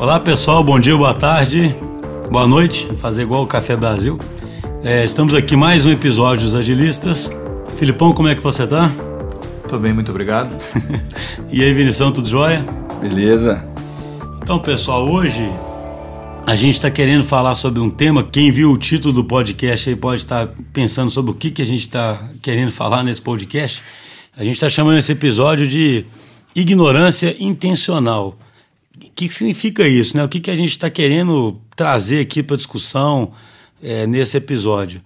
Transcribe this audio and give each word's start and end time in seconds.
Olá 0.00 0.18
pessoal, 0.18 0.64
bom 0.64 0.80
dia, 0.80 0.96
boa 0.96 1.12
tarde, 1.12 1.76
boa 2.30 2.48
noite, 2.48 2.88
fazer 2.96 3.20
igual 3.20 3.42
o 3.42 3.46
Café 3.46 3.76
Brasil. 3.76 4.18
É, 4.82 5.04
estamos 5.04 5.34
aqui 5.34 5.54
mais 5.54 5.84
um 5.84 5.90
episódio 5.90 6.44
dos 6.44 6.54
Agilistas. 6.54 7.30
Filipão, 7.76 8.14
como 8.14 8.26
é 8.26 8.34
que 8.34 8.40
você 8.40 8.66
tá? 8.66 8.90
Tô 9.68 9.78
bem, 9.78 9.92
muito 9.92 10.10
obrigado. 10.10 10.56
e 11.52 11.62
aí, 11.62 11.74
Vinição, 11.74 12.10
tudo 12.10 12.26
jóia? 12.26 12.64
Beleza. 12.98 13.62
Então, 14.42 14.58
pessoal, 14.58 15.06
hoje 15.06 15.46
a 16.46 16.56
gente 16.56 16.76
está 16.76 16.90
querendo 16.90 17.22
falar 17.22 17.54
sobre 17.54 17.78
um 17.78 17.90
tema. 17.90 18.22
Quem 18.22 18.50
viu 18.50 18.72
o 18.72 18.78
título 18.78 19.12
do 19.12 19.24
podcast 19.24 19.86
aí 19.86 19.96
pode 19.96 20.22
estar 20.22 20.46
tá 20.46 20.54
pensando 20.72 21.10
sobre 21.10 21.32
o 21.32 21.34
que, 21.34 21.50
que 21.50 21.60
a 21.60 21.66
gente 21.66 21.84
está 21.84 22.26
querendo 22.40 22.72
falar 22.72 23.04
nesse 23.04 23.20
podcast. 23.20 23.82
A 24.34 24.42
gente 24.42 24.54
está 24.54 24.70
chamando 24.70 24.96
esse 24.96 25.12
episódio 25.12 25.68
de 25.68 26.06
ignorância 26.56 27.36
intencional. 27.38 28.34
O 29.02 29.10
que 29.14 29.28
significa 29.28 29.86
isso? 29.88 30.16
Né? 30.16 30.24
O 30.24 30.28
que, 30.28 30.40
que 30.40 30.50
a 30.50 30.56
gente 30.56 30.70
está 30.70 30.90
querendo 30.90 31.60
trazer 31.74 32.20
aqui 32.20 32.42
para 32.42 32.56
discussão 32.56 33.32
é, 33.82 34.06
nesse 34.06 34.36
episódio? 34.36 35.00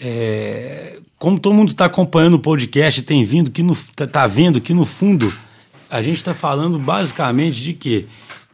É, 0.00 0.98
como 1.18 1.38
todo 1.38 1.54
mundo 1.54 1.70
está 1.70 1.84
acompanhando 1.84 2.34
o 2.34 2.38
podcast, 2.38 3.02
tem 3.02 3.24
vindo 3.24 3.50
que 3.50 3.62
está 3.62 4.06
tá 4.06 4.26
vendo 4.26 4.60
que 4.60 4.72
no 4.72 4.84
fundo 4.84 5.32
a 5.90 6.02
gente 6.02 6.16
está 6.16 6.34
falando 6.34 6.78
basicamente 6.78 7.62
de 7.62 7.72
quê? 7.72 8.06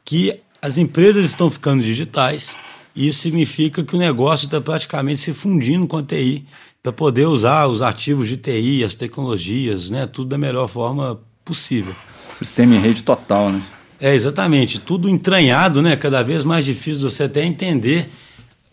Que 0.05 0.41
as 0.61 0.77
empresas 0.77 1.25
estão 1.25 1.51
ficando 1.51 1.83
digitais 1.83 2.55
e 2.95 3.09
isso 3.09 3.21
significa 3.21 3.83
que 3.83 3.95
o 3.95 3.99
negócio 3.99 4.45
está 4.45 4.61
praticamente 4.61 5.21
se 5.21 5.33
fundindo 5.33 5.87
com 5.87 5.97
a 5.97 6.03
TI 6.03 6.45
para 6.83 6.93
poder 6.93 7.27
usar 7.27 7.67
os 7.67 7.83
ativos 7.83 8.29
de 8.29 8.37
TI, 8.37 8.85
as 8.85 8.95
tecnologias, 8.95 9.91
né, 9.91 10.07
tudo 10.07 10.29
da 10.29 10.39
melhor 10.39 10.69
forma 10.69 11.21
possível. 11.45 11.95
Sistema 12.35 12.75
em 12.75 12.81
rede 12.81 13.03
total, 13.03 13.51
né? 13.51 13.63
É, 14.01 14.15
exatamente. 14.15 14.81
Tudo 14.81 15.09
entranhado, 15.09 15.83
né? 15.83 15.95
Cada 15.95 16.23
vez 16.23 16.43
mais 16.43 16.65
difícil 16.65 17.09
você 17.09 17.25
até 17.25 17.45
entender 17.45 18.09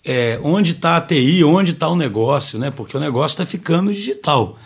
é, 0.05 0.39
onde 0.41 0.71
está 0.71 0.95
a 0.95 1.01
TI, 1.01 1.43
onde 1.43 1.71
está 1.71 1.89
o 1.89 1.95
negócio, 1.95 2.57
né? 2.57 2.71
Porque 2.71 2.95
o 2.95 2.99
negócio 2.99 3.33
está 3.33 3.45
ficando 3.45 3.93
digital. 3.93 4.57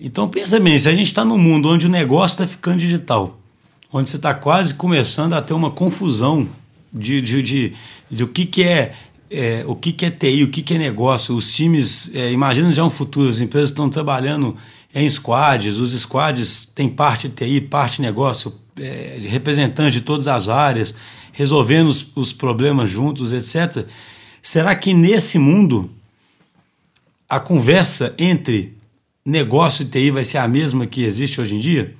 Então 0.00 0.28
pensa 0.28 0.58
bem, 0.58 0.78
se 0.78 0.88
a 0.88 0.92
gente 0.92 1.08
está 1.08 1.24
num 1.24 1.36
mundo 1.36 1.68
onde 1.68 1.86
o 1.86 1.90
negócio 1.90 2.34
está 2.34 2.46
ficando 2.46 2.78
digital, 2.78 3.38
onde 3.92 4.08
você 4.08 4.16
está 4.16 4.32
quase 4.32 4.74
começando 4.74 5.34
a 5.34 5.42
ter 5.42 5.52
uma 5.52 5.70
confusão 5.70 6.48
de, 6.92 7.20
de, 7.20 7.42
de, 7.42 7.72
de 8.10 8.24
o 8.24 8.28
que, 8.28 8.46
que 8.46 8.62
é, 8.62 8.94
é, 9.30 9.64
o 9.66 9.74
que, 9.74 9.92
que 9.92 10.06
é 10.06 10.10
TI, 10.10 10.44
o 10.44 10.48
que, 10.48 10.62
que 10.62 10.74
é 10.74 10.78
negócio. 10.78 11.34
Os 11.34 11.52
times, 11.52 12.10
é, 12.14 12.32
imagina 12.32 12.72
já 12.72 12.82
um 12.82 12.90
futuro, 12.90 13.28
as 13.28 13.40
empresas 13.40 13.70
estão 13.70 13.90
trabalhando 13.90 14.56
em 14.94 15.08
squads, 15.10 15.76
os 15.76 15.92
squads 15.92 16.64
têm 16.64 16.88
parte 16.88 17.28
TI, 17.28 17.60
parte 17.60 18.00
negócio, 18.00 18.54
é, 18.80 19.18
representante 19.28 19.92
de 19.92 20.00
todas 20.00 20.26
as 20.28 20.48
áreas, 20.48 20.94
resolvendo 21.32 21.88
os, 21.88 22.06
os 22.14 22.32
problemas 22.32 22.90
juntos, 22.90 23.32
etc. 23.32 23.86
Será 24.42 24.74
que 24.74 24.94
nesse 24.94 25.38
mundo 25.38 25.90
a 27.28 27.38
conversa 27.38 28.14
entre 28.18 28.76
negócio 29.24 29.82
e 29.82 29.86
TI 29.86 30.10
vai 30.10 30.24
ser 30.24 30.38
a 30.38 30.48
mesma 30.48 30.86
que 30.86 31.04
existe 31.04 31.40
hoje 31.40 31.54
em 31.54 31.60
dia? 31.60 31.94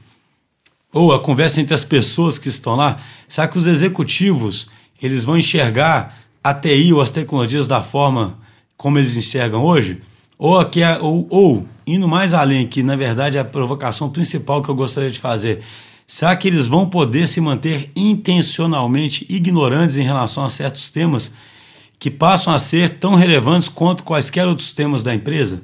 Ou 0.93 1.13
a 1.13 1.21
conversa 1.21 1.61
entre 1.61 1.75
as 1.75 1.85
pessoas 1.85 2.39
que 2.39 2.49
estão 2.49 2.75
lá? 2.75 3.01
Será 3.29 3.47
que 3.47 3.59
os 3.59 3.67
executivos 3.67 4.71
eles 5.01 5.25
vão 5.25 5.37
enxergar 5.37 6.19
a 6.43 6.55
TI 6.55 6.93
ou 6.93 7.01
as 7.01 7.11
tecnologias 7.11 7.69
da 7.69 7.83
forma 7.83 8.39
como 8.77 8.99
eles 8.99 9.17
enxergam 9.17 9.63
hoje? 9.63 10.01
Ou, 10.39 10.59
aqui, 10.59 10.81
ou, 11.01 11.27
ou 11.29 11.69
indo 11.87 12.09
mais 12.09 12.33
além, 12.33 12.67
que 12.67 12.83
na 12.83 12.97
verdade 12.97 13.37
é 13.37 13.41
a 13.41 13.45
provocação 13.45 14.09
principal 14.09 14.63
que 14.63 14.69
eu 14.69 14.75
gostaria 14.75 15.11
de 15.11 15.19
fazer, 15.19 15.63
será 16.09 16.35
que 16.35 16.49
eles 16.49 16.67
vão 16.67 16.89
poder 16.89 17.29
se 17.29 17.39
manter 17.39 17.91
intencionalmente 17.95 19.27
ignorantes 19.29 19.99
em 19.99 20.03
relação 20.03 20.43
a 20.43 20.51
certos 20.51 20.91
temas 20.91 21.35
que 21.99 22.11
passam 22.11 22.55
a 22.55 22.59
ser 22.59 22.99
tão 22.99 23.15
relevantes 23.15 23.69
quanto 23.69 24.03
quaisquer 24.03 24.49
outros 24.49 24.73
temas 24.73 25.03
da 25.03 25.15
empresa? 25.15 25.63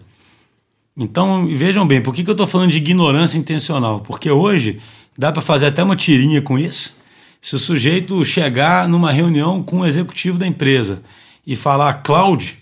Então, 0.95 1.47
vejam 1.47 1.87
bem, 1.87 2.03
por 2.03 2.15
que, 2.15 2.23
que 2.23 2.29
eu 2.29 2.35
estou 2.35 2.47
falando 2.47 2.71
de 2.71 2.77
ignorância 2.77 3.39
intencional? 3.39 4.01
Porque 4.01 4.31
hoje 4.31 4.81
dá 5.17 5.33
para 5.33 5.41
fazer 5.41 5.67
até 5.67 5.83
uma 5.83 5.97
tirinha 5.97 6.43
com 6.43 6.59
isso. 6.59 6.99
Se 7.41 7.55
o 7.55 7.59
sujeito 7.59 8.23
chegar 8.23 8.87
numa 8.87 9.11
reunião 9.11 9.63
com 9.63 9.81
o 9.81 9.87
executivo 9.87 10.39
da 10.39 10.47
empresa 10.47 11.03
e 11.47 11.57
falar 11.57 11.95
cloud, 11.95 12.57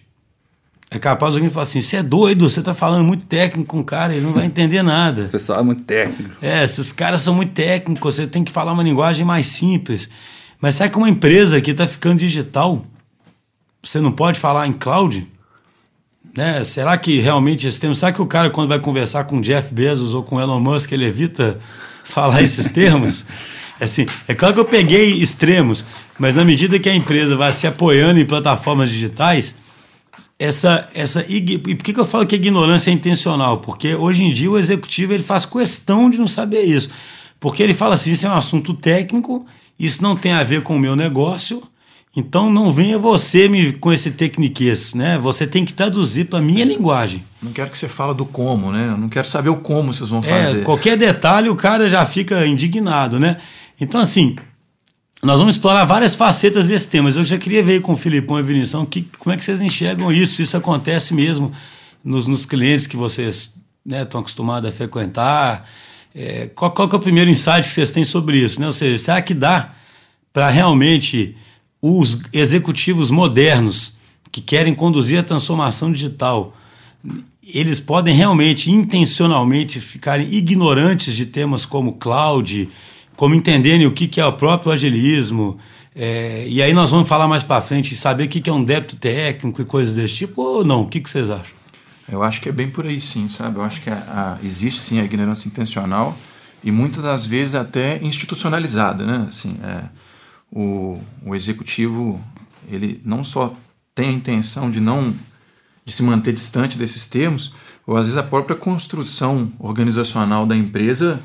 é 0.95 0.99
capaz 0.99 1.35
alguém 1.35 1.49
falar 1.49 1.63
assim: 1.63 1.81
você 1.81 1.97
é 1.97 2.03
doido, 2.03 2.49
você 2.49 2.61
está 2.61 2.75
falando 2.75 3.03
muito 3.03 3.25
técnico 3.25 3.71
com 3.71 3.81
o 3.81 3.85
cara, 3.85 4.15
ele 4.15 4.27
não 4.27 4.33
vai 4.33 4.45
entender 4.45 4.83
nada. 4.83 5.23
O 5.29 5.29
pessoal 5.31 5.61
é 5.61 5.63
muito 5.63 5.83
técnico. 5.85 6.35
É, 6.43 6.63
esses 6.63 6.93
caras 6.93 7.23
são 7.23 7.35
muito 7.35 7.55
técnicos, 7.55 8.15
você 8.15 8.27
tem 8.27 8.45
que 8.45 8.53
falar 8.53 8.73
uma 8.73 8.83
linguagem 8.83 9.25
mais 9.25 9.47
simples. 9.47 10.11
Mas 10.61 10.75
será 10.75 10.91
que 10.91 10.99
uma 10.99 11.09
empresa 11.09 11.61
que 11.63 11.71
está 11.71 11.87
ficando 11.87 12.19
digital, 12.19 12.85
você 13.83 14.01
não 14.01 14.13
pode 14.13 14.39
falar 14.39 14.67
em 14.67 14.73
cloud? 14.73 15.27
Né? 16.37 16.63
Será 16.63 16.97
que 16.99 17.21
realmente 17.21 17.67
esse 17.67 17.81
termo. 17.81 17.95
Será 17.95 18.13
que 18.13 18.21
o 18.21 18.27
cara, 18.27 18.51
quando 18.51 18.69
vai 18.69 18.79
conversar 18.79 19.25
com 19.25 19.41
Jeff 19.41 19.73
Bezos 19.73 20.13
ou 20.13 20.23
com 20.23 20.39
Elon 20.39 20.61
Musk, 20.61 20.93
ele 20.93 21.07
evita 21.07 21.59
falar 22.05 22.43
esses 22.43 22.69
termos? 22.69 23.25
Assim, 23.81 24.07
é 24.29 24.35
claro 24.35 24.53
que 24.53 24.61
eu 24.61 24.65
peguei 24.67 25.15
extremos, 25.15 25.87
mas 26.19 26.35
na 26.35 26.45
medida 26.45 26.79
que 26.79 26.89
a 26.89 26.95
empresa 26.95 27.35
vai 27.35 27.51
se 27.51 27.67
apoiando 27.67 28.21
em 28.21 28.27
plataformas 28.27 28.91
digitais, 28.91 29.57
essa 30.39 30.89
essa 30.95 31.25
e 31.29 31.59
por 31.59 31.77
que, 31.77 31.93
que 31.93 32.01
eu 32.01 32.05
falo 32.05 32.27
que 32.27 32.35
a 32.35 32.39
ignorância 32.39 32.91
é 32.91 32.93
intencional? 32.93 33.59
Porque 33.59 33.95
hoje 33.95 34.23
em 34.23 34.33
dia 34.33 34.51
o 34.51 34.59
executivo 34.59 35.13
ele 35.13 35.23
faz 35.23 35.45
questão 35.45 36.11
de 36.11 36.19
não 36.19 36.27
saber 36.27 36.63
isso, 36.63 36.91
porque 37.41 37.63
ele 37.63 37.75
fala 37.75 37.95
assim, 37.95 38.13
isso 38.13 38.27
é 38.27 38.31
um 38.31 38.35
assunto 38.35 38.75
técnico, 38.75 39.47
isso 39.79 40.03
não 40.03 40.15
tem 40.17 40.33
a 40.33 40.45
ver 40.45 40.63
com 40.63 40.77
o 40.77 40.79
meu 40.79 40.95
negócio, 40.95 41.63
então 42.15 42.51
não 42.51 42.71
venha 42.71 42.99
você 42.99 43.49
me 43.49 43.73
com 43.73 43.91
esse 43.91 44.11
tecniquez, 44.11 44.93
né? 44.93 45.19
Você 45.19 45.47
tem 45.47 45.65
que 45.65 45.73
traduzir 45.73 46.27
para 46.27 46.43
minha 46.43 46.65
linguagem. 46.65 47.25
Não 47.43 47.53
quero 47.53 47.71
que 47.71 47.79
você 47.79 47.89
fale 47.89 48.15
do 48.15 48.27
como, 48.27 48.71
né? 48.71 48.89
Eu 48.89 48.99
não 48.99 49.09
quero 49.09 49.27
saber 49.27 49.49
o 49.49 49.57
como 49.57 49.95
vocês 49.95 50.11
vão 50.11 50.21
é, 50.21 50.23
fazer. 50.23 50.61
É, 50.61 50.65
qualquer 50.65 50.97
detalhe 50.97 51.49
o 51.49 51.57
cara 51.57 51.89
já 51.89 52.05
fica 52.05 52.47
indignado, 52.47 53.19
né? 53.19 53.39
Então 53.81 53.99
assim, 53.99 54.37
nós 55.25 55.39
vamos 55.39 55.55
explorar 55.55 55.85
várias 55.85 56.17
facetas 56.17 56.67
desse 56.67 56.89
tema, 56.89 57.05
mas 57.05 57.17
eu 57.17 57.25
já 57.25 57.39
queria 57.39 57.63
ver 57.63 57.81
com 57.81 57.93
o 57.93 57.97
Filipão 57.97 58.41
e 58.41 58.43
Vinição 58.43 58.85
que, 58.85 59.09
como 59.19 59.33
é 59.33 59.37
que 59.37 59.45
vocês 59.45 59.61
enxergam 59.61 60.11
isso, 60.11 60.43
isso 60.43 60.57
acontece 60.57 61.15
mesmo 61.15 61.53
nos, 62.05 62.27
nos 62.27 62.45
clientes 62.45 62.89
que 62.89 62.97
vocês 62.97 63.55
né, 63.87 64.03
estão 64.03 64.21
acostumados 64.21 64.69
a 64.69 64.73
frequentar. 64.73 65.69
É, 66.13 66.49
qual, 66.49 66.73
qual 66.73 66.89
é 66.91 66.97
o 66.97 67.01
primeiro 67.01 67.31
insight 67.31 67.63
que 67.63 67.75
vocês 67.75 67.93
têm 67.93 68.05
sobre 68.05 68.39
isso? 68.39 68.61
Né? 68.61 68.67
Ou 68.67 68.73
seja, 68.73 68.99
será 68.99 69.23
que 69.23 69.33
dá 69.33 69.73
para 70.33 70.51
realmente 70.51 71.37
os 71.81 72.21
executivos 72.33 73.11
modernos 73.11 73.95
que 74.33 74.41
querem 74.41 74.75
conduzir 74.75 75.19
a 75.19 75.23
transformação 75.23 75.93
digital, 75.93 76.57
eles 77.43 77.81
podem 77.81 78.15
realmente, 78.15 78.71
intencionalmente, 78.71 79.79
ficarem 79.79 80.33
ignorantes 80.33 81.15
de 81.15 81.27
temas 81.27 81.67
como 81.67 81.95
cloud, 81.95 82.69
como 83.17 83.35
entenderem 83.35 83.87
o 83.87 83.93
que, 83.93 84.07
que 84.07 84.21
é 84.21 84.27
o 84.27 84.33
próprio 84.33 84.73
agilismo. 84.73 85.59
É, 85.95 86.47
e 86.49 86.63
aí 86.63 86.73
nós 86.73 86.91
vamos 86.91 87.09
falar 87.09 87.29
mais 87.29 87.45
para 87.45 87.61
frente, 87.61 87.95
saber 87.95 88.25
o 88.25 88.29
que, 88.29 88.41
que 88.41 88.49
é 88.49 88.53
um 88.53 88.65
débito 88.65 88.97
técnico 88.97 89.61
e 89.61 89.65
coisas 89.65 89.95
desse 89.95 90.15
tipo, 90.15 90.41
ou 90.41 90.65
não? 90.65 90.83
O 90.83 90.87
que, 90.89 91.01
que 91.01 91.11
vocês 91.11 91.29
acham? 91.29 91.55
Eu 92.11 92.23
acho 92.23 92.41
que 92.41 92.49
é 92.49 92.53
bem 92.53 92.71
por 92.71 92.87
aí 92.87 93.01
sim, 93.01 93.29
sabe? 93.29 93.57
Eu 93.57 93.63
acho 93.63 93.81
que 93.81 93.91
a, 93.91 94.39
a, 94.43 94.47
existe 94.47 94.81
sim 94.81 95.01
a 95.01 95.05
ignorância 95.05 95.49
intencional 95.49 96.17
e 96.65 96.71
muitas 96.71 97.03
das 97.03 97.25
vezes 97.25 97.55
até 97.55 98.03
institucionalizada, 98.03 99.05
né? 99.05 99.27
Assim, 99.29 99.57
é, 99.63 99.85
o, 100.51 100.99
o 101.25 101.35
executivo, 101.35 102.21
ele 102.69 103.01
não 103.05 103.23
só 103.23 103.55
tem 103.95 104.09
a 104.11 104.13
intenção 104.13 104.71
de 104.71 104.81
não 104.81 105.15
de 105.85 105.93
se 105.93 106.03
manter 106.03 106.33
distante 106.33 106.79
desses 106.79 107.07
termos, 107.07 107.53
ou 107.87 107.97
às 107.97 108.07
vezes 108.07 108.17
a 108.17 108.23
própria 108.23 108.57
construção 108.57 109.51
organizacional 109.59 110.47
da 110.47 110.57
empresa 110.57 111.21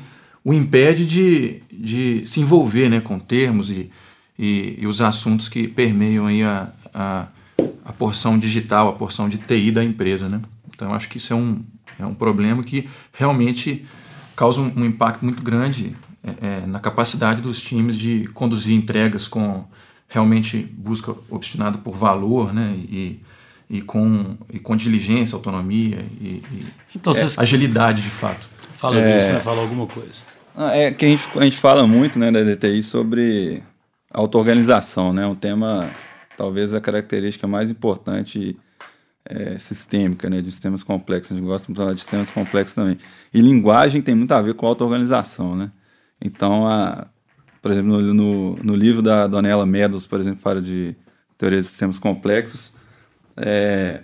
o 0.48 0.54
impede 0.54 1.04
de, 1.04 1.62
de 1.70 2.24
se 2.24 2.40
envolver 2.40 2.88
né, 2.88 3.00
com 3.02 3.18
termos 3.18 3.68
e, 3.68 3.90
e, 4.38 4.78
e 4.78 4.86
os 4.86 5.02
assuntos 5.02 5.46
que 5.46 5.68
permeiam 5.68 6.24
aí 6.24 6.42
a, 6.42 6.70
a, 6.94 7.26
a, 7.84 7.92
porção 7.92 8.38
digital, 8.38 8.88
a 8.88 8.94
porção 8.94 9.28
de 9.28 9.36
TI 9.36 9.70
da 9.70 9.84
empresa. 9.84 10.26
Né? 10.26 10.40
Então, 10.74 10.88
eu 10.88 10.94
acho 10.94 11.06
que 11.06 11.18
isso 11.18 11.34
é 11.34 11.36
um, 11.36 11.62
é 11.98 12.06
um 12.06 12.14
problema 12.14 12.64
que 12.64 12.88
realmente 13.12 13.84
causa 14.34 14.62
um, 14.62 14.72
um 14.74 14.86
impacto 14.86 15.22
muito 15.22 15.42
grande 15.42 15.94
é, 16.24 16.62
é, 16.62 16.66
na 16.66 16.80
capacidade 16.80 17.42
dos 17.42 17.60
times 17.60 17.94
de 17.94 18.26
conduzir 18.28 18.74
entregas 18.74 19.28
com 19.28 19.66
realmente 20.08 20.56
busca 20.56 21.14
obstinada 21.28 21.76
por 21.76 21.94
valor 21.94 22.54
né? 22.54 22.74
e, 22.74 23.20
e, 23.68 23.82
com, 23.82 24.38
e 24.50 24.58
com 24.58 24.74
diligência, 24.74 25.36
autonomia 25.36 26.06
e, 26.18 26.42
e 26.50 26.66
então, 26.96 27.12
é, 27.12 27.16
vocês... 27.16 27.38
agilidade 27.38 28.00
de 28.00 28.08
fato. 28.08 28.48
Fala, 28.78 28.98
é... 28.98 29.20
você 29.20 29.38
falar 29.40 29.60
alguma 29.60 29.86
coisa. 29.86 30.37
Ah, 30.60 30.76
é 30.76 30.90
que 30.90 31.04
a 31.04 31.08
gente, 31.08 31.28
a 31.36 31.44
gente 31.44 31.56
fala 31.56 31.86
muito 31.86 32.18
né, 32.18 32.32
da 32.32 32.42
DTI 32.42 32.82
sobre 32.82 33.62
auto-organização, 34.10 35.12
né? 35.12 35.24
Um 35.24 35.36
tema, 35.36 35.88
talvez 36.36 36.74
a 36.74 36.80
característica 36.80 37.46
mais 37.46 37.70
importante 37.70 38.58
é, 39.24 39.56
sistêmica, 39.56 40.28
né? 40.28 40.40
De 40.40 40.50
sistemas 40.50 40.82
complexos. 40.82 41.30
A 41.30 41.36
gente 41.36 41.46
gosta 41.46 41.72
de 41.72 41.78
falar 41.78 41.94
de 41.94 42.00
sistemas 42.00 42.28
complexos 42.28 42.74
também. 42.74 42.98
E 43.32 43.40
linguagem 43.40 44.02
tem 44.02 44.16
muito 44.16 44.32
a 44.32 44.42
ver 44.42 44.54
com 44.54 44.66
auto-organização, 44.66 45.54
né? 45.54 45.70
Então, 46.20 46.66
a, 46.66 47.06
por 47.62 47.70
exemplo, 47.70 47.90
no, 47.92 48.12
no, 48.12 48.56
no 48.56 48.74
livro 48.74 49.00
da 49.00 49.28
Donella 49.28 49.64
Meadows, 49.64 50.08
por 50.08 50.18
exemplo, 50.18 50.40
fala 50.40 50.60
de 50.60 50.96
teoria 51.38 51.60
de 51.60 51.66
sistemas 51.68 52.00
complexos. 52.00 52.72
É, 53.36 54.00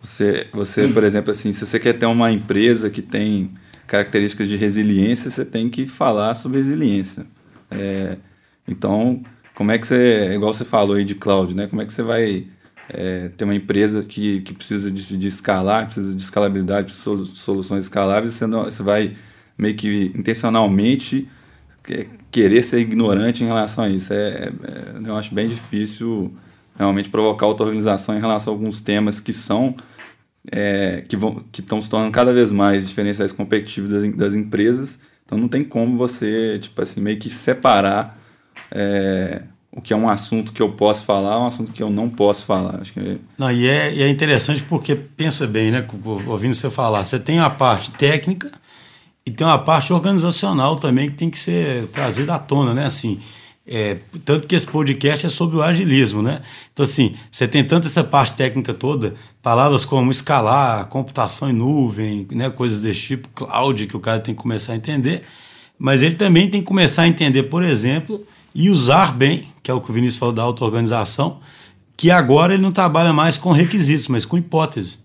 você, 0.00 0.46
você, 0.50 0.88
por 0.88 1.04
exemplo, 1.04 1.30
assim, 1.30 1.52
se 1.52 1.66
você 1.66 1.78
quer 1.78 1.92
ter 1.92 2.06
uma 2.06 2.32
empresa 2.32 2.88
que 2.88 3.02
tem 3.02 3.50
características 3.90 4.48
de 4.48 4.56
resiliência, 4.56 5.28
você 5.28 5.44
tem 5.44 5.68
que 5.68 5.84
falar 5.84 6.34
sobre 6.34 6.58
resiliência. 6.58 7.26
É, 7.68 8.18
então, 8.66 9.20
como 9.52 9.72
é 9.72 9.78
que 9.78 9.84
você, 9.84 10.30
igual 10.32 10.54
você 10.54 10.64
falou 10.64 10.94
aí 10.94 11.04
de 11.04 11.16
cloud, 11.16 11.56
né? 11.56 11.66
Como 11.66 11.82
é 11.82 11.84
que 11.84 11.92
você 11.92 12.04
vai 12.04 12.46
é, 12.88 13.30
ter 13.36 13.42
uma 13.42 13.54
empresa 13.54 14.04
que, 14.04 14.42
que 14.42 14.54
precisa 14.54 14.92
de, 14.92 15.18
de 15.18 15.26
escalar, 15.26 15.86
precisa 15.86 16.16
de 16.16 16.22
escalabilidade, 16.22 16.84
precisa 16.84 17.16
de 17.16 17.36
soluções 17.36 17.86
escaláveis, 17.86 18.34
você, 18.34 18.46
não, 18.46 18.62
você 18.62 18.80
vai 18.80 19.16
meio 19.58 19.74
que 19.74 20.12
intencionalmente 20.14 21.28
querer 22.30 22.62
ser 22.62 22.78
ignorante 22.78 23.42
em 23.42 23.48
relação 23.48 23.82
a 23.82 23.88
isso. 23.88 24.14
É, 24.14 24.52
é, 24.52 24.52
eu 25.04 25.16
acho 25.16 25.34
bem 25.34 25.48
difícil 25.48 26.32
realmente 26.78 27.10
provocar 27.10 27.48
outra 27.48 27.66
organização 27.66 28.16
em 28.16 28.20
relação 28.20 28.52
a 28.52 28.56
alguns 28.56 28.80
temas 28.80 29.18
que 29.18 29.32
são 29.32 29.74
é, 30.50 31.04
que 31.08 31.16
vão 31.16 31.44
que 31.50 31.60
estão 31.60 31.80
se 31.80 31.88
tornando 31.88 32.12
cada 32.12 32.32
vez 32.32 32.50
mais 32.50 32.86
diferenciais 32.86 33.32
competitivos 33.32 33.90
das, 33.90 34.14
das, 34.14 34.34
empresas. 34.34 35.00
Então 35.24 35.36
não 35.38 35.48
tem 35.48 35.64
como 35.64 35.96
você 35.96 36.58
tipo 36.60 36.80
assim 36.80 37.00
meio 37.00 37.18
que 37.18 37.30
separar 37.30 38.18
é, 38.70 39.42
o 39.72 39.80
que 39.80 39.92
é 39.92 39.96
um 39.96 40.08
assunto 40.08 40.52
que 40.52 40.60
eu 40.60 40.72
posso 40.72 41.04
falar, 41.04 41.38
um 41.38 41.46
assunto 41.46 41.72
que 41.72 41.82
eu 41.82 41.90
não 41.90 42.08
posso 42.08 42.44
falar. 42.44 42.80
Acho 42.80 42.92
que 42.92 43.00
é... 43.00 43.16
Não, 43.38 43.50
e 43.50 43.66
é, 43.68 43.94
e 43.94 44.02
é 44.02 44.08
interessante 44.08 44.62
porque 44.64 44.94
pensa 44.94 45.46
bem, 45.46 45.70
né, 45.70 45.86
ouvindo 46.26 46.54
você 46.54 46.70
falar, 46.70 47.04
você 47.04 47.18
tem 47.18 47.38
a 47.38 47.50
parte 47.50 47.90
técnica 47.92 48.50
e 49.24 49.30
tem 49.30 49.46
uma 49.46 49.58
parte 49.58 49.92
organizacional 49.92 50.76
também 50.76 51.10
que 51.10 51.16
tem 51.16 51.30
que 51.30 51.38
ser 51.38 51.86
trazida 51.88 52.34
à 52.34 52.38
tona, 52.38 52.74
né? 52.74 52.86
Assim, 52.86 53.20
é, 53.72 53.98
tanto 54.24 54.48
que 54.48 54.56
esse 54.56 54.66
podcast 54.66 55.24
é 55.24 55.28
sobre 55.28 55.56
o 55.56 55.62
agilismo, 55.62 56.20
né? 56.20 56.42
Então, 56.72 56.82
assim, 56.82 57.14
você 57.30 57.46
tem 57.46 57.62
tanto 57.62 57.86
essa 57.86 58.02
parte 58.02 58.32
técnica 58.32 58.74
toda, 58.74 59.14
palavras 59.40 59.84
como 59.84 60.10
escalar, 60.10 60.86
computação 60.86 61.48
em 61.48 61.52
nuvem, 61.52 62.26
né, 62.32 62.50
coisas 62.50 62.80
desse 62.80 63.00
tipo, 63.00 63.28
cloud, 63.28 63.86
que 63.86 63.96
o 63.96 64.00
cara 64.00 64.18
tem 64.18 64.34
que 64.34 64.42
começar 64.42 64.72
a 64.72 64.76
entender, 64.76 65.22
mas 65.78 66.02
ele 66.02 66.16
também 66.16 66.50
tem 66.50 66.60
que 66.60 66.66
começar 66.66 67.02
a 67.02 67.08
entender, 67.08 67.44
por 67.44 67.62
exemplo, 67.62 68.26
e 68.52 68.68
usar 68.68 69.14
bem, 69.16 69.44
que 69.62 69.70
é 69.70 69.74
o 69.74 69.80
que 69.80 69.88
o 69.88 69.94
Vinícius 69.94 70.18
falou 70.18 70.34
da 70.34 70.42
auto-organização, 70.42 71.38
que 71.96 72.10
agora 72.10 72.54
ele 72.54 72.62
não 72.62 72.72
trabalha 72.72 73.12
mais 73.12 73.36
com 73.36 73.52
requisitos, 73.52 74.08
mas 74.08 74.24
com 74.24 74.36
hipóteses. 74.36 75.04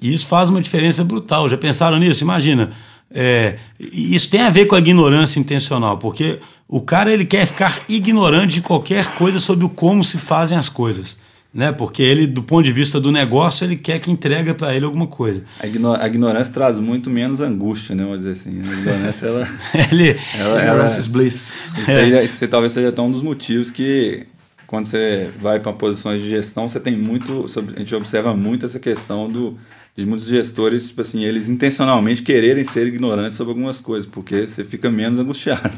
E 0.00 0.14
isso 0.14 0.26
faz 0.26 0.48
uma 0.48 0.62
diferença 0.62 1.04
brutal. 1.04 1.48
Já 1.48 1.58
pensaram 1.58 1.98
nisso? 1.98 2.24
Imagina, 2.24 2.72
é, 3.10 3.58
isso 3.80 4.30
tem 4.30 4.42
a 4.42 4.50
ver 4.50 4.66
com 4.66 4.74
a 4.74 4.78
ignorância 4.78 5.40
intencional, 5.40 5.98
porque 5.98 6.38
o 6.68 6.80
cara 6.80 7.12
ele 7.12 7.24
quer 7.24 7.46
ficar 7.46 7.80
ignorante 7.88 8.54
de 8.54 8.60
qualquer 8.60 9.14
coisa 9.14 9.38
sobre 9.38 9.64
o 9.64 9.68
como 9.68 10.04
se 10.04 10.18
fazem 10.18 10.56
as 10.56 10.68
coisas. 10.68 11.16
Né? 11.52 11.72
Porque 11.72 12.02
ele, 12.02 12.26
do 12.26 12.42
ponto 12.42 12.62
de 12.62 12.72
vista 12.72 13.00
do 13.00 13.10
negócio, 13.10 13.64
ele 13.64 13.74
quer 13.74 13.98
que 13.98 14.10
entregue 14.10 14.52
para 14.52 14.74
ele 14.74 14.84
alguma 14.84 15.06
coisa. 15.06 15.44
A, 15.58 16.04
a, 16.04 16.06
ignorância 16.06 16.52
traz 16.52 16.78
muito 16.78 17.08
menos 17.08 17.40
angústia, 17.40 17.94
né? 17.94 18.04
Vamos 18.04 18.18
dizer 18.18 18.32
assim. 18.32 18.60
A 18.60 18.72
ignorância, 18.74 19.26
ela. 19.26 19.48
ele, 19.90 20.20
ela, 20.34 20.62
ela, 20.62 20.84
bliss. 21.08 21.54
Isso, 21.78 21.90
aí, 21.90 22.12
é. 22.12 22.22
isso 22.22 22.46
talvez 22.48 22.74
seja 22.74 22.90
até 22.90 23.00
um 23.00 23.10
dos 23.10 23.22
motivos 23.22 23.70
que, 23.70 24.26
quando 24.66 24.84
você 24.84 25.30
vai 25.40 25.58
para 25.58 25.72
posições 25.72 26.22
de 26.22 26.28
gestão, 26.28 26.68
você 26.68 26.78
tem 26.78 26.94
muito. 26.94 27.46
A 27.74 27.78
gente 27.78 27.94
observa 27.94 28.36
muito 28.36 28.66
essa 28.66 28.78
questão 28.78 29.26
do 29.26 29.56
de 29.98 30.06
muitos 30.06 30.28
gestores, 30.28 30.86
tipo 30.86 31.00
assim, 31.00 31.24
eles 31.24 31.48
intencionalmente 31.48 32.22
quererem 32.22 32.62
ser 32.62 32.86
ignorantes 32.86 33.36
sobre 33.36 33.50
algumas 33.50 33.80
coisas, 33.80 34.08
porque 34.08 34.46
você 34.46 34.64
fica 34.64 34.88
menos 34.88 35.18
angustiado. 35.18 35.72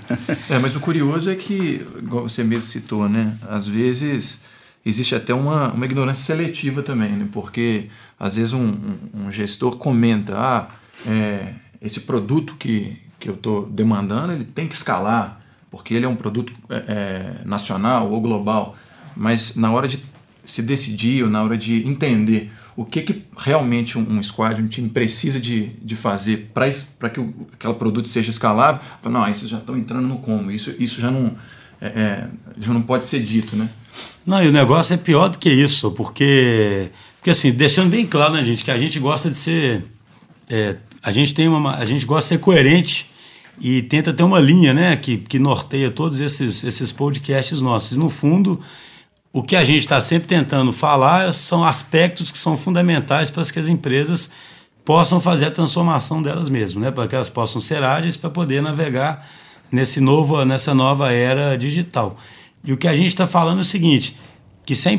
é, 0.50 0.58
mas 0.58 0.76
o 0.76 0.80
curioso 0.80 1.30
é 1.30 1.34
que, 1.34 1.80
igual 1.96 2.28
você 2.28 2.44
mesmo 2.44 2.64
citou, 2.64 3.08
né? 3.08 3.34
Às 3.48 3.66
vezes 3.66 4.44
existe 4.84 5.14
até 5.14 5.32
uma, 5.32 5.72
uma 5.72 5.86
ignorância 5.86 6.22
seletiva 6.22 6.82
também, 6.82 7.12
né? 7.12 7.28
Porque 7.32 7.86
às 8.18 8.36
vezes 8.36 8.52
um, 8.52 8.98
um, 9.14 9.32
gestor 9.32 9.78
comenta, 9.78 10.36
ah, 10.36 10.68
é, 11.06 11.54
esse 11.80 12.00
produto 12.00 12.56
que, 12.58 12.98
que 13.18 13.26
eu 13.26 13.34
estou 13.34 13.64
demandando, 13.64 14.34
ele 14.34 14.44
tem 14.44 14.68
que 14.68 14.74
escalar, 14.74 15.40
porque 15.70 15.94
ele 15.94 16.04
é 16.04 16.08
um 16.08 16.16
produto 16.16 16.52
é, 16.68 16.74
é, 16.76 17.34
nacional 17.46 18.10
ou 18.10 18.20
global. 18.20 18.76
Mas 19.16 19.56
na 19.56 19.72
hora 19.72 19.88
de 19.88 19.98
se 20.44 20.60
decidir 20.60 21.24
ou 21.24 21.30
na 21.30 21.42
hora 21.42 21.56
de 21.56 21.88
entender 21.88 22.52
o 22.80 22.84
que, 22.86 23.02
que 23.02 23.22
realmente 23.36 23.98
um, 23.98 24.10
um 24.10 24.22
squad, 24.22 24.62
um 24.62 24.66
time 24.66 24.88
precisa 24.88 25.38
de, 25.38 25.66
de 25.82 25.94
fazer 25.94 26.50
para 26.54 27.10
que 27.10 27.20
o, 27.20 27.46
aquele 27.52 27.74
produto 27.74 28.08
seja 28.08 28.30
escalável, 28.30 28.80
não, 29.04 29.22
vocês 29.26 29.50
já 29.50 29.58
estão 29.58 29.76
entrando 29.76 30.08
no 30.08 30.16
como, 30.16 30.50
isso, 30.50 30.74
isso 30.78 30.98
já, 30.98 31.10
não, 31.10 31.36
é, 31.78 31.86
é, 31.88 32.26
já 32.58 32.72
não 32.72 32.80
pode 32.80 33.04
ser 33.04 33.20
dito, 33.20 33.54
né? 33.54 33.68
Não, 34.24 34.42
e 34.42 34.48
o 34.48 34.50
negócio 34.52 34.94
é 34.94 34.96
pior 34.96 35.28
do 35.28 35.36
que 35.36 35.50
isso, 35.50 35.90
porque, 35.90 36.88
porque 37.18 37.28
assim, 37.28 37.52
deixando 37.52 37.90
bem 37.90 38.06
claro, 38.06 38.32
né, 38.32 38.42
gente, 38.42 38.64
que 38.64 38.70
a 38.70 38.78
gente 38.78 38.98
gosta 38.98 39.28
de 39.28 39.36
ser, 39.36 39.84
é, 40.48 40.76
a 41.02 41.12
gente 41.12 41.34
tem 41.34 41.48
uma, 41.48 41.76
a 41.76 41.84
gente 41.84 42.06
gosta 42.06 42.34
de 42.34 42.38
ser 42.38 42.38
coerente 42.42 43.10
e 43.60 43.82
tenta 43.82 44.10
ter 44.10 44.22
uma 44.22 44.40
linha, 44.40 44.72
né, 44.72 44.96
que, 44.96 45.18
que 45.18 45.38
norteia 45.38 45.90
todos 45.90 46.18
esses, 46.18 46.64
esses 46.64 46.92
podcasts 46.92 47.60
nossos. 47.60 47.92
E 47.92 47.98
no 47.98 48.08
fundo, 48.08 48.58
o 49.32 49.42
que 49.42 49.54
a 49.54 49.64
gente 49.64 49.80
está 49.80 50.00
sempre 50.00 50.26
tentando 50.26 50.72
falar 50.72 51.32
são 51.32 51.64
aspectos 51.64 52.32
que 52.32 52.38
são 52.38 52.56
fundamentais 52.56 53.30
para 53.30 53.44
que 53.44 53.58
as 53.58 53.68
empresas 53.68 54.30
possam 54.84 55.20
fazer 55.20 55.46
a 55.46 55.50
transformação 55.50 56.22
delas 56.22 56.50
mesmas, 56.50 56.82
né? 56.82 56.90
para 56.90 57.06
que 57.06 57.14
elas 57.14 57.30
possam 57.30 57.60
ser 57.60 57.82
ágeis 57.82 58.16
para 58.16 58.28
poder 58.28 58.60
navegar 58.60 59.28
nesse 59.70 60.00
novo, 60.00 60.44
nessa 60.44 60.74
nova 60.74 61.12
era 61.12 61.56
digital. 61.56 62.16
E 62.64 62.72
o 62.72 62.76
que 62.76 62.88
a 62.88 62.96
gente 62.96 63.08
está 63.08 63.26
falando 63.26 63.58
é 63.58 63.60
o 63.60 63.64
seguinte, 63.64 64.16
que 64.66 64.74
se 64.74 64.88
a, 64.88 64.92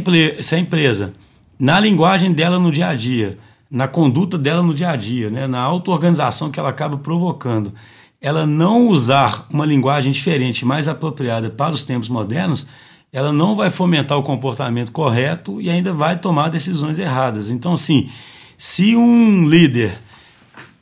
se 0.44 0.56
a 0.56 0.60
empresa, 0.60 1.12
na 1.60 1.80
linguagem 1.80 2.32
dela 2.32 2.58
no 2.58 2.72
dia 2.72 2.88
a 2.88 2.96
dia, 2.96 3.38
na 3.70 3.88
conduta 3.88 4.38
dela 4.38 4.64
no 4.64 4.74
dia 4.74 4.92
a 4.92 4.96
dia, 4.96 5.30
né? 5.30 5.46
na 5.46 5.60
auto-organização 5.60 6.50
que 6.50 6.60
ela 6.60 6.70
acaba 6.70 6.98
provocando, 6.98 7.74
ela 8.22 8.46
não 8.46 8.88
usar 8.88 9.46
uma 9.52 9.66
linguagem 9.66 10.12
diferente, 10.12 10.64
mais 10.64 10.88
apropriada 10.88 11.50
para 11.50 11.74
os 11.74 11.84
tempos 11.84 12.08
modernos, 12.08 12.66
ela 13.12 13.34
não 13.34 13.56
vai 13.56 13.70
fomentar 13.70 14.18
o 14.18 14.24
comportamento 14.24 14.92
correto 14.92 15.62
e 15.62 15.70
ainda 15.70 15.94
vai 15.94 16.18
tomar 16.18 16.50
decisões 16.50 16.98
erradas. 16.98 17.52
Então, 17.52 17.74
assim, 17.74 18.10
se 18.58 18.96
um 18.96 19.48
líder 19.48 19.98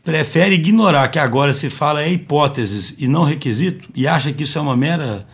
prefere 0.03 0.55
ignorar 0.55 1.07
que 1.07 1.19
agora 1.19 1.53
se 1.53 1.69
fala 1.69 2.03
é 2.03 2.11
hipóteses 2.11 2.95
e 2.99 3.07
não 3.07 3.23
requisito, 3.23 3.89
e 3.95 4.07
acha 4.07 4.31
que 4.31 4.43
isso 4.43 4.57
é 4.57 4.61
uma 4.61 4.77
mera 4.77 5.27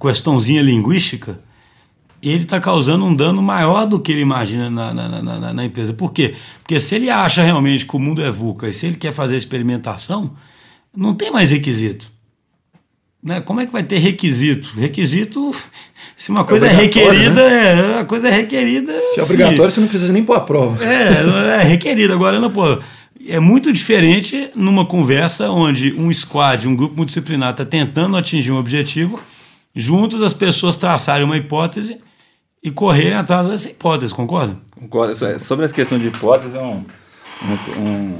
questãozinha 0.00 0.62
linguística, 0.62 1.40
ele 2.22 2.44
está 2.44 2.60
causando 2.60 3.04
um 3.04 3.14
dano 3.14 3.42
maior 3.42 3.86
do 3.86 3.98
que 3.98 4.12
ele 4.12 4.20
imagina 4.20 4.70
na, 4.70 4.94
na, 4.94 5.22
na, 5.22 5.52
na, 5.52 5.64
empresa. 5.64 5.92
Por 5.92 6.12
quê? 6.12 6.36
Porque 6.58 6.78
se 6.78 6.94
ele 6.94 7.10
acha 7.10 7.42
realmente 7.42 7.84
que 7.84 7.96
o 7.96 7.98
mundo 7.98 8.22
é 8.22 8.30
VUCA 8.30 8.68
e 8.68 8.74
se 8.74 8.86
ele 8.86 8.96
quer 8.96 9.12
fazer 9.12 9.36
experimentação, 9.36 10.36
não 10.96 11.14
tem 11.14 11.32
mais 11.32 11.50
requisito. 11.50 12.10
Né? 13.20 13.40
Como 13.40 13.60
é 13.60 13.66
que 13.66 13.72
vai 13.72 13.82
ter 13.82 13.98
requisito? 13.98 14.68
Requisito 14.76 15.52
se 16.16 16.30
uma 16.30 16.44
coisa 16.44 16.66
é, 16.66 16.70
é 16.70 16.72
requerida, 16.72 17.48
né? 17.48 17.96
é, 17.96 18.00
a 18.00 18.04
coisa 18.04 18.28
é 18.28 18.30
requerida. 18.30 18.92
Se 19.14 19.20
é 19.20 19.22
obrigatório, 19.22 19.70
se... 19.70 19.74
você 19.74 19.80
não 19.80 19.88
precisa 19.88 20.12
nem 20.12 20.22
pôr 20.22 20.36
a 20.36 20.40
prova. 20.40 20.82
É, 20.84 21.60
é 21.60 21.62
requerida. 21.64 22.14
Agora, 22.14 22.40
não, 22.40 22.50
pô. 22.50 22.78
É 23.28 23.38
muito 23.38 23.72
diferente 23.72 24.50
numa 24.56 24.84
conversa 24.84 25.48
onde 25.48 25.94
um 25.94 26.12
squad, 26.12 26.66
um 26.66 26.74
grupo 26.74 26.96
multidisciplinar, 26.96 27.52
está 27.52 27.64
tentando 27.64 28.16
atingir 28.16 28.50
um 28.50 28.58
objetivo, 28.58 29.20
juntos 29.74 30.22
as 30.22 30.34
pessoas 30.34 30.76
traçarem 30.76 31.24
uma 31.24 31.36
hipótese 31.36 31.98
e 32.62 32.70
correrem 32.70 33.14
atrás 33.14 33.46
dessa 33.46 33.70
hipótese, 33.70 34.12
concorda? 34.12 34.56
Concordo. 34.76 35.14
Sobre 35.38 35.64
essa 35.64 35.74
questão 35.74 36.00
de 36.00 36.08
hipótese, 36.08 36.56
é 36.56 36.60
um, 36.60 36.84
um, 37.76 38.18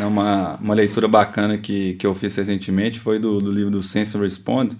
um, 0.00 0.06
uma, 0.06 0.54
uma 0.56 0.74
leitura 0.74 1.08
bacana 1.08 1.58
que, 1.58 1.94
que 1.94 2.06
eu 2.06 2.14
fiz 2.14 2.34
recentemente 2.36 3.00
foi 3.00 3.18
do, 3.18 3.40
do 3.40 3.50
livro 3.50 3.70
do 3.70 3.82
Sense 3.82 4.16
Respond, 4.16 4.76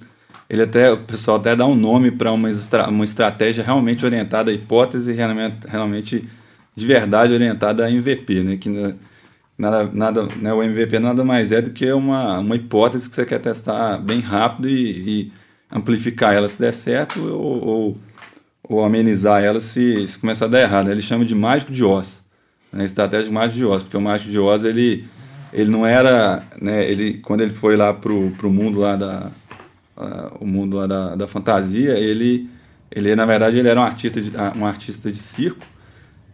ele 0.48 0.62
até 0.62 0.92
o 0.92 0.98
pessoal 0.98 1.38
até 1.38 1.56
dá 1.56 1.66
um 1.66 1.74
nome 1.74 2.10
para 2.10 2.30
uma, 2.30 2.48
estra, 2.50 2.88
uma 2.88 3.04
estratégia 3.04 3.64
realmente 3.64 4.04
orientada 4.04 4.50
à 4.50 4.54
hipótese 4.54 5.12
realmente, 5.12 5.66
realmente 5.66 6.28
de 6.74 6.86
verdade 6.86 7.32
orientada 7.32 7.84
a 7.84 7.90
MVP, 7.90 8.42
né? 8.42 8.56
Que 8.56 8.94
nada, 9.58 9.90
nada, 9.92 10.28
né? 10.36 10.52
O 10.52 10.62
MVP 10.62 10.98
nada 10.98 11.24
mais 11.24 11.50
é 11.50 11.60
do 11.60 11.70
que 11.70 11.90
uma, 11.92 12.38
uma 12.38 12.54
hipótese 12.54 13.08
que 13.08 13.16
você 13.16 13.26
quer 13.26 13.40
testar 13.40 13.98
bem 13.98 14.20
rápido 14.20 14.68
e, 14.68 15.20
e 15.20 15.32
amplificar 15.70 16.32
ela 16.32 16.48
se 16.48 16.60
der 16.60 16.72
certo 16.72 17.20
ou, 17.20 17.66
ou, 17.66 17.96
ou, 18.62 18.84
amenizar 18.84 19.42
ela 19.42 19.60
se, 19.60 20.06
se 20.06 20.18
começar 20.18 20.44
a 20.44 20.48
dar 20.48 20.60
errado. 20.60 20.90
Ele 20.90 21.02
chama 21.02 21.24
de 21.24 21.34
mágico 21.34 21.72
de 21.72 21.82
Oz, 21.82 22.24
né? 22.72 22.84
estratégia 22.84 23.26
de 23.26 23.32
mágico 23.32 23.56
de 23.56 23.64
Oz, 23.64 23.82
porque 23.82 23.96
o 23.96 24.00
mágico 24.00 24.30
de 24.30 24.38
Oz 24.38 24.62
ele 24.62 25.04
ele 25.52 25.70
não 25.70 25.86
era, 25.86 26.42
né? 26.60 26.88
Ele 26.88 27.14
quando 27.14 27.40
ele 27.40 27.52
foi 27.52 27.76
lá 27.76 27.92
pro, 27.92 28.30
pro 28.32 28.50
mundo 28.50 28.80
lá 28.80 28.94
da 28.94 29.30
uh, 29.96 30.36
o 30.40 30.46
mundo 30.46 30.76
lá 30.76 30.86
da, 30.86 31.14
da 31.16 31.28
fantasia, 31.28 31.98
ele, 31.98 32.48
ele, 32.90 33.14
na 33.14 33.26
verdade, 33.26 33.58
ele 33.58 33.68
era 33.68 33.80
um 33.80 33.84
artista 33.84 34.20
de, 34.20 34.32
um 34.56 34.66
artista 34.66 35.10
de 35.10 35.18
circo. 35.18 35.64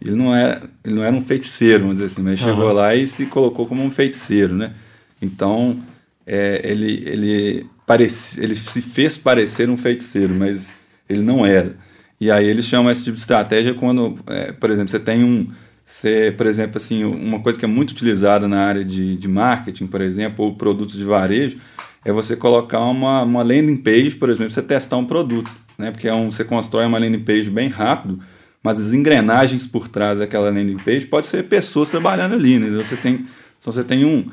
Ele 0.01 0.15
não, 0.15 0.35
era, 0.35 0.61
ele 0.83 0.95
não 0.95 1.03
era 1.03 1.15
um 1.15 1.21
feiticeiro, 1.21 1.81
vamos 1.81 1.95
dizer 1.95 2.07
assim, 2.07 2.21
mas 2.21 2.41
uhum. 2.41 2.47
chegou 2.49 2.73
lá 2.73 2.93
e 2.93 3.07
se 3.07 3.25
colocou 3.27 3.65
como 3.65 3.81
um 3.81 3.89
feiticeiro, 3.89 4.53
né? 4.53 4.73
Então, 5.21 5.81
é, 6.27 6.61
ele, 6.63 7.03
ele, 7.05 7.65
pareci, 7.85 8.43
ele 8.43 8.55
se 8.55 8.81
fez 8.81 9.17
parecer 9.17 9.69
um 9.69 9.77
feiticeiro, 9.77 10.33
mas 10.33 10.73
ele 11.07 11.21
não 11.21 11.45
era. 11.45 11.75
E 12.19 12.31
aí 12.31 12.45
eles 12.45 12.65
chamam 12.65 12.91
esse 12.91 13.03
tipo 13.03 13.15
de 13.15 13.21
estratégia 13.21 13.73
quando, 13.73 14.17
é, 14.27 14.51
por 14.51 14.69
exemplo, 14.69 14.89
você 14.89 14.99
tem 14.99 15.23
um. 15.23 15.47
Você, 15.85 16.33
por 16.37 16.47
exemplo, 16.47 16.77
assim, 16.77 17.03
uma 17.03 17.41
coisa 17.41 17.59
que 17.59 17.65
é 17.65 17.67
muito 17.67 17.91
utilizada 17.91 18.47
na 18.47 18.61
área 18.61 18.85
de, 18.85 19.17
de 19.17 19.27
marketing, 19.27 19.87
por 19.87 19.99
exemplo, 19.99 20.45
ou 20.45 20.55
produtos 20.55 20.95
de 20.95 21.03
varejo, 21.03 21.57
é 22.05 22.11
você 22.11 22.35
colocar 22.35 22.79
uma, 22.79 23.23
uma 23.23 23.43
landing 23.43 23.77
page, 23.77 24.11
por 24.11 24.29
exemplo, 24.29 24.51
você 24.51 24.61
testar 24.61 24.97
um 24.97 25.05
produto. 25.05 25.49
Né? 25.77 25.91
Porque 25.91 26.07
é 26.07 26.13
um, 26.13 26.31
você 26.31 26.43
constrói 26.43 26.85
uma 26.85 26.97
landing 26.97 27.21
page 27.21 27.49
bem 27.49 27.69
rápido, 27.69 28.19
mas 28.61 28.79
as 28.79 28.93
engrenagens 28.93 29.65
por 29.65 29.87
trás 29.87 30.19
daquela 30.19 30.49
landing 30.49 30.77
page 30.77 31.05
pode 31.05 31.27
ser 31.27 31.43
pessoas 31.43 31.89
trabalhando 31.89 32.35
ali. 32.35 32.59
Né? 32.59 32.69
Você 32.83 32.95
tem, 32.95 33.25
então 33.59 33.71
você 33.71 33.83
tem 33.83 34.05
um, 34.05 34.25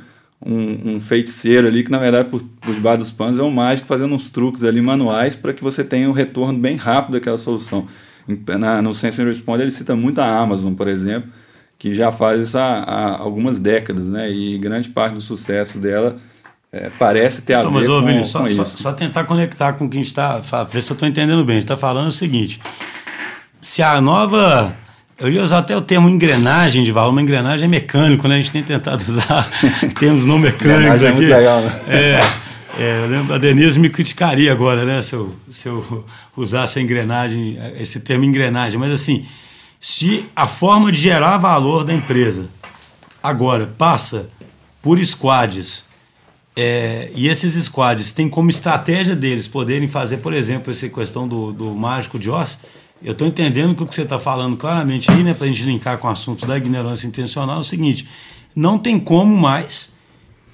um, 0.45 0.95
um, 0.95 1.01
feiticeiro 1.01 1.69
ali 1.69 1.83
que, 1.83 1.91
na 1.91 1.99
verdade, 1.99 2.29
por, 2.29 2.43
por 2.61 2.75
debaixo 2.75 3.03
dos 3.03 3.13
panos 3.13 3.39
é 3.39 3.43
um 3.43 3.51
mágico 3.51 3.87
fazendo 3.87 4.15
uns 4.15 4.31
truques 4.31 4.65
ali 4.65 4.81
manuais 4.81 5.37
para 5.37 5.53
que 5.53 5.63
você 5.63 5.85
tenha 5.85 6.09
um 6.09 6.13
retorno 6.13 6.59
bem 6.59 6.77
rápido 6.77 7.13
daquela 7.13 7.39
solução. 7.39 7.87
Na, 8.59 8.83
no 8.83 8.95
Sense 8.95 9.21
and 9.23 9.25
Respond 9.25 9.63
ele 9.63 9.71
cita 9.71 9.97
muito 9.97 10.21
a 10.21 10.39
Amazon, 10.39 10.75
por 10.75 10.87
exemplo, 10.87 11.31
que 11.79 11.95
já 11.95 12.13
faz 12.13 12.41
isso 12.41 12.59
há, 12.59 12.83
há 12.83 13.19
algumas 13.19 13.59
décadas, 13.59 14.09
né? 14.09 14.31
E 14.31 14.59
grande 14.59 14.89
parte 14.89 15.15
do 15.15 15.21
sucesso 15.21 15.79
dela 15.79 16.17
é, 16.73 16.91
parece 16.99 17.43
ter 17.43 17.55
então, 17.55 17.69
a 17.69 17.73
ver 17.73 17.79
mas, 17.79 17.89
ô, 17.89 18.01
com, 18.01 18.07
Vini, 18.07 18.25
só, 18.25 18.41
com 18.41 18.49
só, 18.51 18.65
só, 18.65 18.93
tentar 18.93 19.25
conectar 19.25 19.73
com 19.73 19.89
quem 19.89 20.03
está, 20.03 20.39
ver 20.71 20.81
se 20.81 20.93
eu 20.93 20.95
estou 20.95 21.09
entendendo 21.09 21.45
bem. 21.45 21.59
está 21.59 21.77
falando 21.77 22.09
o 22.09 22.13
seguinte: 22.13 22.61
se 23.61 23.83
a 23.83 24.01
nova 24.01 24.75
eu 25.19 25.29
ia 25.29 25.43
usar 25.43 25.59
até 25.59 25.77
o 25.77 25.83
termo 25.83 26.09
engrenagem 26.09 26.83
de 26.83 26.93
valor, 26.93 27.11
uma 27.11 27.21
engrenagem 27.21 27.67
é 27.67 27.69
mecânico, 27.69 28.27
né? 28.27 28.37
A 28.37 28.39
gente 28.39 28.53
tem 28.53 28.63
tentado 28.63 29.03
usar 29.03 29.51
termos 29.99 30.25
não 30.25 30.39
mecânicos 30.39 31.03
aqui. 31.03 31.07
É, 31.07 31.13
muito 31.13 31.31
legal, 31.31 31.61
né? 31.61 31.81
é, 31.89 32.21
é, 32.79 33.05
eu 33.05 33.07
lembro, 33.09 33.35
a 33.35 33.39
Denise 33.39 33.79
me 33.79 33.91
criticaria 33.91 34.51
agora, 34.51 34.85
né? 34.85 35.03
Se 35.03 35.15
eu, 35.15 35.35
se 35.51 35.69
eu 35.69 36.07
usasse 36.35 36.79
a 36.79 36.83
engrenagem, 36.83 37.59
esse 37.79 38.01
termo 38.01 38.25
engrenagem. 38.25 38.79
Mas 38.79 38.93
assim, 38.93 39.27
se 39.81 40.25
a 40.35 40.47
forma 40.47 40.93
de 40.93 41.01
gerar 41.01 41.37
valor 41.37 41.85
da 41.85 41.93
empresa 41.93 42.49
agora 43.23 43.67
passa 43.77 44.31
por 44.81 45.05
squads, 45.05 45.90
é, 46.57 47.11
e 47.15 47.29
esses 47.29 47.55
squads 47.65 48.13
têm 48.13 48.29
como 48.29 48.51
estratégia 48.51 49.15
deles 49.15 49.47
poderem 49.47 49.89
fazer, 49.89 50.19
por 50.19 50.33
exemplo, 50.33 50.71
essa 50.71 50.89
questão 50.89 51.27
do, 51.27 51.53
do 51.53 51.75
mágico 51.75 52.19
de 52.19 52.29
Oz, 52.29 52.59
eu 53.03 53.13
estou 53.13 53.27
entendendo 53.27 53.75
que 53.75 53.83
o 53.83 53.87
que 53.87 53.95
você 53.95 54.03
está 54.03 54.19
falando 54.19 54.57
claramente 54.57 55.11
aí, 55.11 55.23
né, 55.23 55.33
para 55.33 55.47
a 55.47 55.49
gente 55.49 55.63
linkar 55.63 55.99
com 55.99 56.07
o 56.07 56.11
assunto 56.11 56.45
da 56.45 56.57
ignorância 56.57 57.07
intencional, 57.07 57.57
é 57.57 57.61
o 57.61 57.65
seguinte: 57.65 58.07
não 58.55 58.79
tem 58.79 58.99
como 58.99 59.35
mais 59.35 59.95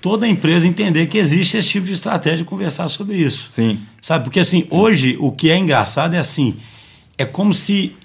toda 0.00 0.28
empresa 0.28 0.66
entender 0.66 1.06
que 1.06 1.18
existe 1.18 1.56
esse 1.56 1.68
tipo 1.68 1.86
de 1.86 1.94
estratégia 1.94 2.42
e 2.42 2.44
conversar 2.44 2.86
sobre 2.88 3.18
isso. 3.18 3.50
Sim. 3.50 3.80
Sabe? 4.00 4.24
Porque 4.24 4.38
assim, 4.38 4.66
hoje 4.70 5.16
o 5.18 5.32
que 5.32 5.50
é 5.50 5.58
engraçado 5.58 6.14
é 6.14 6.18
assim: 6.18 6.56
é 7.18 7.24
como 7.24 7.52
se 7.52 7.96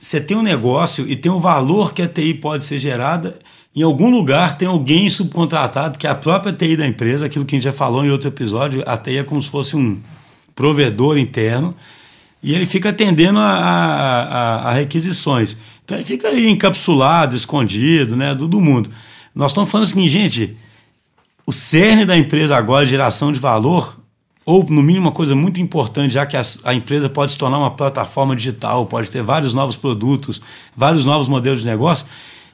você 0.00 0.20
tem 0.20 0.36
um 0.36 0.42
negócio 0.42 1.08
e 1.08 1.14
tem 1.14 1.30
um 1.30 1.38
valor 1.38 1.94
que 1.94 2.02
a 2.02 2.08
TI 2.08 2.34
pode 2.34 2.64
ser 2.64 2.78
gerada. 2.78 3.38
Em 3.76 3.82
algum 3.82 4.10
lugar 4.10 4.56
tem 4.56 4.68
alguém 4.68 5.08
subcontratado, 5.08 5.98
que 5.98 6.06
é 6.06 6.10
a 6.10 6.14
própria 6.14 6.52
TI 6.52 6.76
da 6.76 6.86
empresa, 6.86 7.26
aquilo 7.26 7.44
que 7.44 7.56
a 7.56 7.58
gente 7.58 7.64
já 7.64 7.72
falou 7.72 8.04
em 8.04 8.10
outro 8.10 8.28
episódio, 8.28 8.84
a 8.86 8.96
TI 8.96 9.18
é 9.18 9.24
como 9.24 9.42
se 9.42 9.50
fosse 9.50 9.76
um 9.76 10.00
provedor 10.54 11.18
interno 11.18 11.74
e 12.40 12.54
ele 12.54 12.66
fica 12.66 12.90
atendendo 12.90 13.38
a, 13.38 13.42
a, 13.42 14.68
a, 14.68 14.72
requisições. 14.74 15.56
Então 15.84 15.96
ele 15.96 16.04
fica 16.04 16.28
aí 16.28 16.48
encapsulado, 16.48 17.34
escondido, 17.34 18.14
né, 18.14 18.34
do, 18.34 18.46
do 18.46 18.60
mundo. 18.60 18.90
Nós 19.34 19.50
estamos 19.50 19.70
falando 19.70 19.88
assim, 19.88 20.06
gente, 20.06 20.54
o 21.46 21.52
cerne 21.52 22.04
da 22.04 22.16
empresa 22.16 22.56
agora, 22.56 22.86
geração 22.86 23.32
de 23.32 23.40
valor, 23.40 23.98
ou 24.46 24.62
no 24.64 24.82
mínimo 24.82 25.06
uma 25.06 25.12
coisa 25.12 25.34
muito 25.34 25.60
importante, 25.60 26.14
já 26.14 26.26
que 26.26 26.36
a, 26.36 26.42
a, 26.64 26.74
empresa 26.74 27.08
pode 27.08 27.32
se 27.32 27.38
tornar 27.38 27.58
uma 27.58 27.70
plataforma 27.70 28.36
digital, 28.36 28.86
pode 28.86 29.10
ter 29.10 29.22
vários 29.22 29.54
novos 29.54 29.74
produtos, 29.74 30.42
vários 30.76 31.04
novos 31.04 31.28
modelos 31.28 31.60
de 31.60 31.66
negócio, 31.66 32.06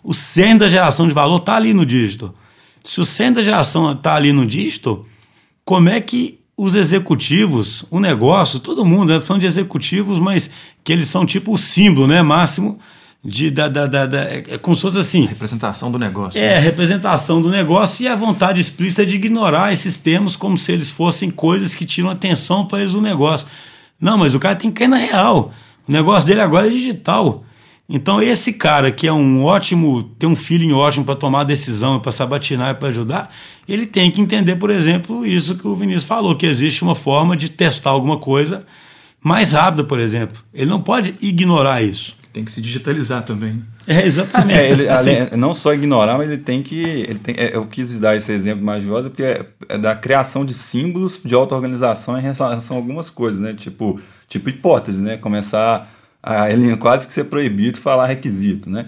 o 0.02 0.14
cerne 0.14 0.60
da 0.60 0.68
geração 0.68 1.06
de 1.06 1.14
valor 1.14 1.38
está 1.38 1.56
ali 1.56 1.72
no 1.72 1.84
dígito. 1.84 2.34
Se 2.82 3.00
o 3.00 3.04
cerne 3.04 3.36
da 3.36 3.42
geração 3.42 3.90
está 3.92 4.14
ali 4.14 4.32
no 4.32 4.46
dígito, 4.46 5.06
como 5.64 5.88
é 5.88 6.00
que 6.00 6.38
os 6.56 6.74
executivos, 6.74 7.84
o 7.90 7.98
negócio, 8.00 8.60
todo 8.60 8.84
mundo, 8.84 9.12
né? 9.12 9.20
falando 9.20 9.40
de 9.42 9.46
executivos, 9.46 10.18
mas 10.18 10.50
que 10.84 10.92
eles 10.92 11.08
são 11.08 11.24
tipo 11.24 11.54
o 11.54 11.58
símbolo, 11.58 12.06
né, 12.06 12.22
máximo 12.22 12.78
de 13.22 13.50
da, 13.50 13.68
da, 13.68 13.86
da, 13.86 14.06
da 14.06 14.18
é, 14.24 14.44
é 14.48 14.58
como 14.58 14.74
se 14.74 14.82
fosse 14.82 14.98
assim. 14.98 15.26
Representação 15.26 15.90
do 15.90 15.98
negócio. 15.98 16.38
É, 16.38 16.54
né? 16.54 16.58
representação 16.58 17.40
do 17.40 17.50
negócio 17.50 18.02
e 18.02 18.08
a 18.08 18.16
vontade 18.16 18.60
explícita 18.60 19.04
de 19.04 19.16
ignorar 19.16 19.72
esses 19.72 19.98
termos 19.98 20.36
como 20.36 20.56
se 20.56 20.72
eles 20.72 20.90
fossem 20.90 21.30
coisas 21.30 21.74
que 21.74 21.84
tiram 21.84 22.08
atenção 22.08 22.66
para 22.66 22.80
eles 22.80 22.92
do 22.92 23.00
negócio. 23.00 23.46
Não, 24.00 24.16
mas 24.16 24.34
o 24.34 24.40
cara 24.40 24.56
tem 24.56 24.70
que 24.70 24.78
cair 24.78 24.88
na 24.88 24.96
real. 24.96 25.52
O 25.86 25.92
negócio 25.92 26.26
dele 26.26 26.40
agora 26.40 26.66
é 26.66 26.70
digital. 26.70 27.44
Então, 27.92 28.22
esse 28.22 28.52
cara 28.52 28.92
que 28.92 29.08
é 29.08 29.12
um 29.12 29.42
ótimo, 29.42 30.04
tem 30.04 30.28
um 30.28 30.36
feeling 30.36 30.72
ótimo 30.72 31.04
para 31.04 31.16
tomar 31.16 31.42
decisão, 31.42 31.98
para 31.98 32.12
sabatinar 32.12 32.70
e 32.70 32.74
para 32.74 32.88
ajudar, 32.88 33.34
ele 33.68 33.84
tem 33.84 34.12
que 34.12 34.20
entender, 34.20 34.54
por 34.54 34.70
exemplo, 34.70 35.26
isso 35.26 35.56
que 35.56 35.66
o 35.66 35.74
Vinícius 35.74 36.04
falou, 36.04 36.36
que 36.36 36.46
existe 36.46 36.84
uma 36.84 36.94
forma 36.94 37.36
de 37.36 37.48
testar 37.48 37.90
alguma 37.90 38.16
coisa 38.16 38.64
mais 39.20 39.50
rápida, 39.50 39.82
por 39.82 39.98
exemplo. 39.98 40.40
Ele 40.54 40.70
não 40.70 40.80
pode 40.80 41.16
ignorar 41.20 41.82
isso. 41.82 42.14
Tem 42.32 42.44
que 42.44 42.52
se 42.52 42.62
digitalizar 42.62 43.24
também. 43.24 43.54
Né? 43.54 43.62
É, 43.88 44.06
exatamente. 44.06 44.60
É, 44.60 44.70
ele, 44.70 44.86
assim, 44.88 45.10
não 45.36 45.52
só 45.52 45.74
ignorar, 45.74 46.16
mas 46.16 46.30
ele 46.30 46.40
tem 46.40 46.62
que. 46.62 46.80
Ele 46.80 47.18
tem, 47.18 47.34
é, 47.36 47.56
eu 47.56 47.66
quis 47.66 47.98
dar 47.98 48.16
esse 48.16 48.30
exemplo 48.30 48.64
mais 48.64 48.84
porque 48.86 49.24
é, 49.24 49.46
é 49.68 49.76
da 49.76 49.96
criação 49.96 50.44
de 50.44 50.54
símbolos 50.54 51.18
de 51.24 51.34
auto-organização 51.34 52.16
em 52.16 52.22
relação 52.22 52.76
a 52.76 52.78
algumas 52.78 53.10
coisas, 53.10 53.40
né? 53.40 53.52
Tipo, 53.52 54.00
tipo 54.28 54.48
hipótese, 54.48 55.02
né? 55.02 55.16
Começar 55.16 55.90
a 56.22 56.50
ele 56.50 56.76
quase 56.76 57.06
que 57.06 57.14
ser 57.14 57.24
proibido 57.24 57.78
falar 57.78 58.06
requisito, 58.06 58.68
né? 58.68 58.86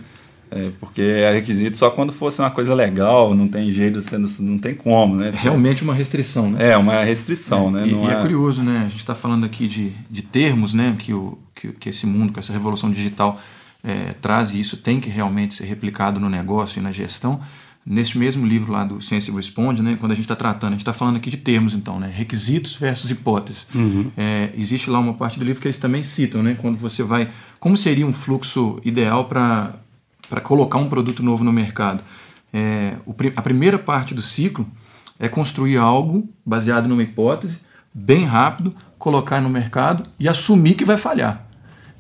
É, 0.55 0.71
porque 0.79 1.01
é 1.01 1.33
requisito 1.33 1.79
só 1.79 1.89
quando 1.89 2.13
fosse 2.13 2.41
uma 2.41 2.51
coisa 2.51 2.75
legal, 2.75 3.35
não 3.35 3.49
tem 3.49 3.73
jeito, 3.73 4.03
você 4.03 4.19
não, 4.19 4.29
não 4.41 4.59
tem 4.59 4.75
como, 4.75 5.17
né? 5.17 5.31
Realmente 5.33 5.83
uma 5.83 5.95
restrição, 5.95 6.51
né? 6.51 6.73
É, 6.73 6.77
uma 6.77 7.03
restrição, 7.03 7.69
é, 7.69 7.71
né? 7.71 7.87
E, 7.87 7.95
e 7.95 8.07
é... 8.07 8.13
é... 8.13 8.21
curioso, 8.21 8.63
né? 8.63 8.81
A 8.81 8.89
gente 8.89 8.99
está 8.99 9.15
falando 9.15 9.47
aqui 9.47 9.67
de, 9.67 9.93
de 10.11 10.21
termos, 10.21 10.75
né? 10.75 10.95
Que, 10.99 11.15
o, 11.15 11.39
que, 11.55 11.69
que 11.69 11.89
esse 11.89 12.07
mundo, 12.07 12.35
que 12.35 12.39
essa 12.39 12.53
revolução 12.53 12.91
digital 12.91 13.41
é, 13.83 14.15
traz 14.21 14.51
e 14.51 14.61
isso 14.61 14.77
tem 14.77 15.01
que 15.01 15.09
realmente 15.09 15.55
ser 15.55 15.65
replicado 15.65 16.21
no 16.21 16.29
negócio 16.29 16.79
e 16.79 16.83
na 16.83 16.91
gestão. 16.91 17.41
Neste 17.85 18.17
mesmo 18.17 18.47
livro 18.47 18.71
lá 18.71 18.85
do 18.85 19.03
Ciência 19.03 19.35
Responde, 19.35 19.83
né, 19.83 19.97
quando 19.99 20.13
a 20.13 20.15
gente 20.15 20.25
está 20.25 20.37
tratando, 20.37 20.69
a 20.69 20.73
gente 20.73 20.83
está 20.83 20.93
falando 20.93 21.17
aqui 21.17 21.29
de 21.29 21.37
termos, 21.37 21.75
então, 21.75 21.99
né, 21.99 22.13
requisitos 22.15 22.77
versus 22.77 23.11
hipóteses. 23.11 23.67
Uhum. 23.75 24.11
É, 24.17 24.51
existe 24.57 24.89
lá 24.89 25.01
uma 25.01 25.15
parte 25.15 25.37
do 25.37 25.45
livro 25.45 25.61
que 25.61 25.67
eles 25.67 25.79
também 25.79 26.05
citam, 26.05 26.45
né, 26.45 26.57
quando 26.61 26.79
você 26.79 27.03
vai. 27.03 27.29
Como 27.59 27.77
seria 27.77 28.07
um 28.07 28.13
fluxo 28.13 28.81
ideal 28.85 29.25
para 29.25 29.75
colocar 30.45 30.79
um 30.79 30.89
produto 30.89 31.25
novo 31.25 31.43
no 31.43 31.53
mercado? 31.53 32.05
É, 32.53 32.97
o, 33.05 33.15
a 33.35 33.43
primeira 33.43 33.79
parte 33.79 34.15
do 34.15 34.23
ciclo 34.23 34.65
é 35.19 35.29
construir 35.29 35.77
algo 35.77 36.29
baseado 36.47 36.89
numa 36.89 37.03
hipótese, 37.03 37.61
bem 37.93 38.25
rápido, 38.25 38.75
colocar 38.97 39.41
no 39.41 39.51
mercado 39.51 40.05
e 40.21 40.29
assumir 40.29 40.75
que 40.75 40.85
vai 40.85 40.97
falhar. 40.97 41.49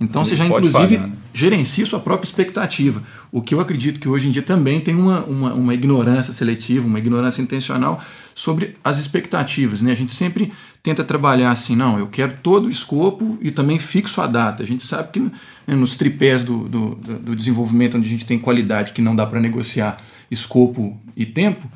Então 0.01 0.25
Sim, 0.25 0.31
você 0.31 0.37
já, 0.37 0.47
inclusive, 0.47 0.97
falhar, 0.97 1.09
né? 1.09 1.17
gerencia 1.33 1.87
sua 1.87 2.01
própria 2.01 2.29
expectativa. 2.29 3.03
O 3.33 3.41
que 3.41 3.55
eu 3.55 3.61
acredito 3.61 3.99
que 3.99 4.09
hoje 4.09 4.29
em 4.29 4.31
dia 4.31 4.43
também 4.43 4.79
tem 4.79 4.95
uma, 4.95 5.25
uma, 5.25 5.55
uma, 5.55 5.75
ignorância 5.75 6.35
seletiva, 6.35 6.87
uma 6.87 6.99
ignorância 6.99 7.41
intencional 7.41 8.05
sobre 8.35 8.77
as 8.85 8.99
expectativas. 8.99 9.81
Né? 9.81 9.91
A 9.91 9.97
gente 9.97 10.15
sempre 10.15 10.53
tenta 10.83 11.03
trabalhar 11.03 11.51
assim, 11.51 11.75
não, 11.75 11.99
eu 11.99 12.09
quero 12.09 12.35
todo 12.43 12.67
o 12.67 12.71
escopo 12.71 13.39
e 13.41 13.51
também 13.51 13.79
fixo 13.79 14.21
a 14.21 14.27
data. 14.27 14.63
A 14.63 14.67
gente 14.67 14.85
sabe 14.85 15.13
que 15.13 15.21
né, 15.21 15.75
nos 15.75 15.97
tripés 15.97 16.45
do, 16.45 16.69
do, 16.69 16.95
do 16.95 17.35
desenvolvimento, 17.35 17.97
onde 17.97 18.07
a 18.07 18.11
gente 18.11 18.27
tem 18.27 18.39
qualidade 18.39 18.93
que 18.93 19.01
não 19.01 19.17
dá 19.17 19.27
para 19.27 19.41
negociar 19.41 20.03
escopo 20.31 21.01
e 21.17 21.25
tempo, 21.25 21.67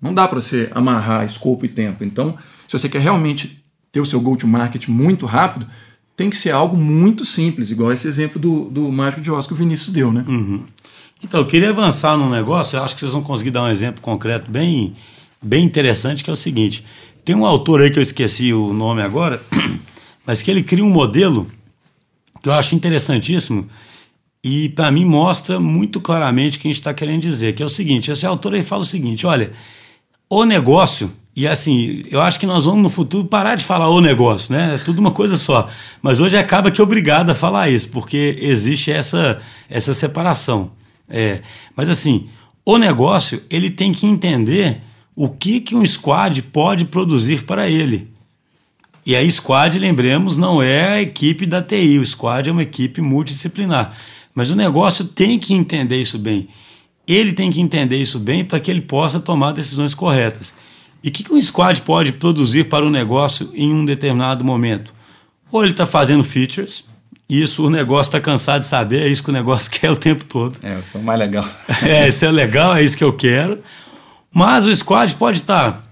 não 0.00 0.14
dá 0.14 0.26
para 0.26 0.40
você 0.40 0.70
amarrar 0.74 1.26
escopo 1.26 1.66
e 1.66 1.68
tempo. 1.68 2.02
Então, 2.04 2.38
se 2.66 2.78
você 2.78 2.88
quer 2.88 3.02
realmente 3.02 3.62
ter 3.92 4.00
o 4.00 4.06
seu 4.06 4.18
go-to-market 4.18 4.88
muito 4.88 5.26
rápido, 5.26 5.66
tem 6.22 6.30
que 6.30 6.36
ser 6.36 6.52
algo 6.52 6.76
muito 6.76 7.24
simples, 7.24 7.72
igual 7.72 7.92
esse 7.92 8.06
exemplo 8.06 8.38
do, 8.38 8.66
do 8.66 8.92
Mágico 8.92 9.20
de 9.20 9.28
Oz 9.28 9.44
que 9.44 9.52
o 9.52 9.56
Vinícius 9.56 9.92
deu, 9.92 10.12
né? 10.12 10.24
Uhum. 10.28 10.62
Então, 11.20 11.40
eu 11.40 11.46
queria 11.46 11.70
avançar 11.70 12.16
num 12.16 12.30
negócio, 12.30 12.76
eu 12.76 12.84
acho 12.84 12.94
que 12.94 13.00
vocês 13.00 13.12
vão 13.12 13.22
conseguir 13.22 13.50
dar 13.50 13.64
um 13.64 13.68
exemplo 13.68 14.00
concreto 14.00 14.48
bem, 14.48 14.94
bem 15.42 15.64
interessante, 15.64 16.22
que 16.22 16.30
é 16.30 16.32
o 16.32 16.36
seguinte. 16.36 16.84
Tem 17.24 17.34
um 17.34 17.44
autor 17.44 17.80
aí 17.80 17.90
que 17.90 17.98
eu 17.98 18.02
esqueci 18.02 18.52
o 18.52 18.72
nome 18.72 19.02
agora, 19.02 19.42
mas 20.24 20.42
que 20.42 20.48
ele 20.48 20.62
cria 20.62 20.84
um 20.84 20.90
modelo 20.90 21.48
que 22.40 22.48
eu 22.48 22.52
acho 22.52 22.76
interessantíssimo 22.76 23.68
e 24.44 24.68
para 24.68 24.92
mim 24.92 25.04
mostra 25.04 25.58
muito 25.58 26.00
claramente 26.00 26.56
o 26.56 26.60
que 26.60 26.68
a 26.68 26.70
gente 26.70 26.80
está 26.80 26.94
querendo 26.94 27.22
dizer, 27.22 27.52
que 27.52 27.64
é 27.64 27.66
o 27.66 27.68
seguinte, 27.68 28.12
esse 28.12 28.24
autor 28.24 28.54
aí 28.54 28.62
fala 28.62 28.82
o 28.82 28.86
seguinte, 28.86 29.26
olha, 29.26 29.52
o 30.30 30.44
negócio 30.44 31.12
e 31.34 31.48
assim, 31.48 32.04
eu 32.10 32.20
acho 32.20 32.38
que 32.38 32.46
nós 32.46 32.66
vamos 32.66 32.82
no 32.82 32.90
futuro 32.90 33.24
parar 33.24 33.54
de 33.54 33.64
falar 33.64 33.88
o 33.88 34.02
negócio, 34.02 34.54
né? 34.54 34.74
É 34.74 34.78
tudo 34.78 34.98
uma 34.98 35.10
coisa 35.10 35.36
só. 35.38 35.70
Mas 36.02 36.20
hoje 36.20 36.36
acaba 36.36 36.70
que 36.70 36.80
é 36.80 36.84
obrigado 36.84 37.30
a 37.30 37.34
falar 37.34 37.70
isso, 37.70 37.88
porque 37.88 38.36
existe 38.38 38.90
essa, 38.90 39.40
essa 39.68 39.94
separação. 39.94 40.72
É, 41.08 41.40
mas 41.74 41.88
assim, 41.88 42.28
o 42.64 42.76
negócio 42.76 43.42
ele 43.50 43.70
tem 43.70 43.92
que 43.92 44.06
entender 44.06 44.82
o 45.16 45.28
que, 45.28 45.60
que 45.60 45.74
um 45.74 45.86
squad 45.86 46.42
pode 46.42 46.84
produzir 46.84 47.44
para 47.44 47.68
ele. 47.68 48.10
E 49.04 49.16
a 49.16 49.30
squad, 49.30 49.78
lembremos, 49.78 50.36
não 50.36 50.62
é 50.62 50.92
a 50.92 51.02
equipe 51.02 51.46
da 51.46 51.60
TI, 51.62 51.98
o 51.98 52.06
squad 52.06 52.48
é 52.48 52.52
uma 52.52 52.62
equipe 52.62 53.00
multidisciplinar. 53.00 53.96
Mas 54.34 54.50
o 54.50 54.56
negócio 54.56 55.04
tem 55.06 55.38
que 55.38 55.54
entender 55.54 55.96
isso 55.96 56.18
bem. 56.18 56.48
Ele 57.06 57.32
tem 57.32 57.50
que 57.50 57.60
entender 57.60 57.96
isso 57.96 58.18
bem 58.18 58.44
para 58.44 58.60
que 58.60 58.70
ele 58.70 58.80
possa 58.82 59.18
tomar 59.18 59.52
decisões 59.52 59.92
corretas. 59.92 60.54
E 61.02 61.08
o 61.08 61.12
que, 61.12 61.24
que 61.24 61.32
um 61.32 61.40
squad 61.40 61.80
pode 61.82 62.12
produzir 62.12 62.64
para 62.64 62.84
o 62.84 62.90
negócio 62.90 63.50
em 63.54 63.72
um 63.72 63.84
determinado 63.84 64.44
momento? 64.44 64.94
Ou 65.50 65.62
ele 65.62 65.72
está 65.72 65.84
fazendo 65.84 66.22
features, 66.22 66.84
isso 67.28 67.66
o 67.66 67.70
negócio 67.70 68.10
está 68.10 68.20
cansado 68.20 68.60
de 68.60 68.66
saber, 68.66 69.02
é 69.02 69.08
isso 69.08 69.22
que 69.22 69.30
o 69.30 69.32
negócio 69.32 69.70
quer 69.72 69.90
o 69.90 69.96
tempo 69.96 70.24
todo. 70.24 70.56
É, 70.62 70.78
isso 70.78 70.96
é 70.96 71.00
o 71.00 71.02
mais 71.02 71.18
legal. 71.18 71.48
é, 71.82 72.08
isso 72.08 72.24
é 72.24 72.30
legal, 72.30 72.76
é 72.76 72.82
isso 72.82 72.96
que 72.96 73.04
eu 73.04 73.12
quero. 73.12 73.58
Mas 74.32 74.66
o 74.66 74.74
squad 74.74 75.14
pode 75.16 75.40
estar 75.40 75.72
tá 75.72 75.82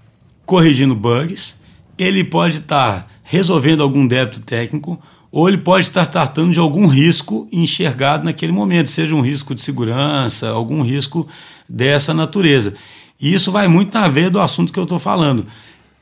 corrigindo 0.45 0.95
bugs, 0.95 1.55
ele 1.97 2.23
pode 2.23 2.57
estar 2.57 3.01
tá 3.01 3.07
resolvendo 3.23 3.83
algum 3.83 4.07
débito 4.07 4.39
técnico, 4.41 5.01
ou 5.31 5.47
ele 5.47 5.57
pode 5.57 5.87
estar 5.87 6.05
tratando 6.05 6.51
de 6.51 6.59
algum 6.59 6.87
risco 6.87 7.47
enxergado 7.51 8.25
naquele 8.25 8.51
momento, 8.51 8.91
seja 8.91 9.15
um 9.15 9.21
risco 9.21 9.55
de 9.55 9.61
segurança, 9.61 10.49
algum 10.49 10.81
risco 10.81 11.27
dessa 11.69 12.13
natureza. 12.13 12.73
E 13.21 13.33
isso 13.33 13.51
vai 13.51 13.67
muito 13.67 13.93
na 13.93 14.07
veia 14.07 14.29
do 14.29 14.41
assunto 14.41 14.73
que 14.73 14.79
eu 14.79 14.83
estou 14.83 14.97
falando. 14.97 15.45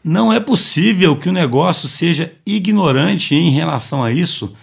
Não 0.04 0.32
é 0.32 0.40
possível 0.40 1.18
que 1.18 1.28
o 1.28 1.34
negócio 1.34 1.88
seja 1.90 2.32
ignorante 2.46 3.36
em 3.36 3.52
relação 3.52 4.02
a 4.02 4.12
isso, 4.12 4.54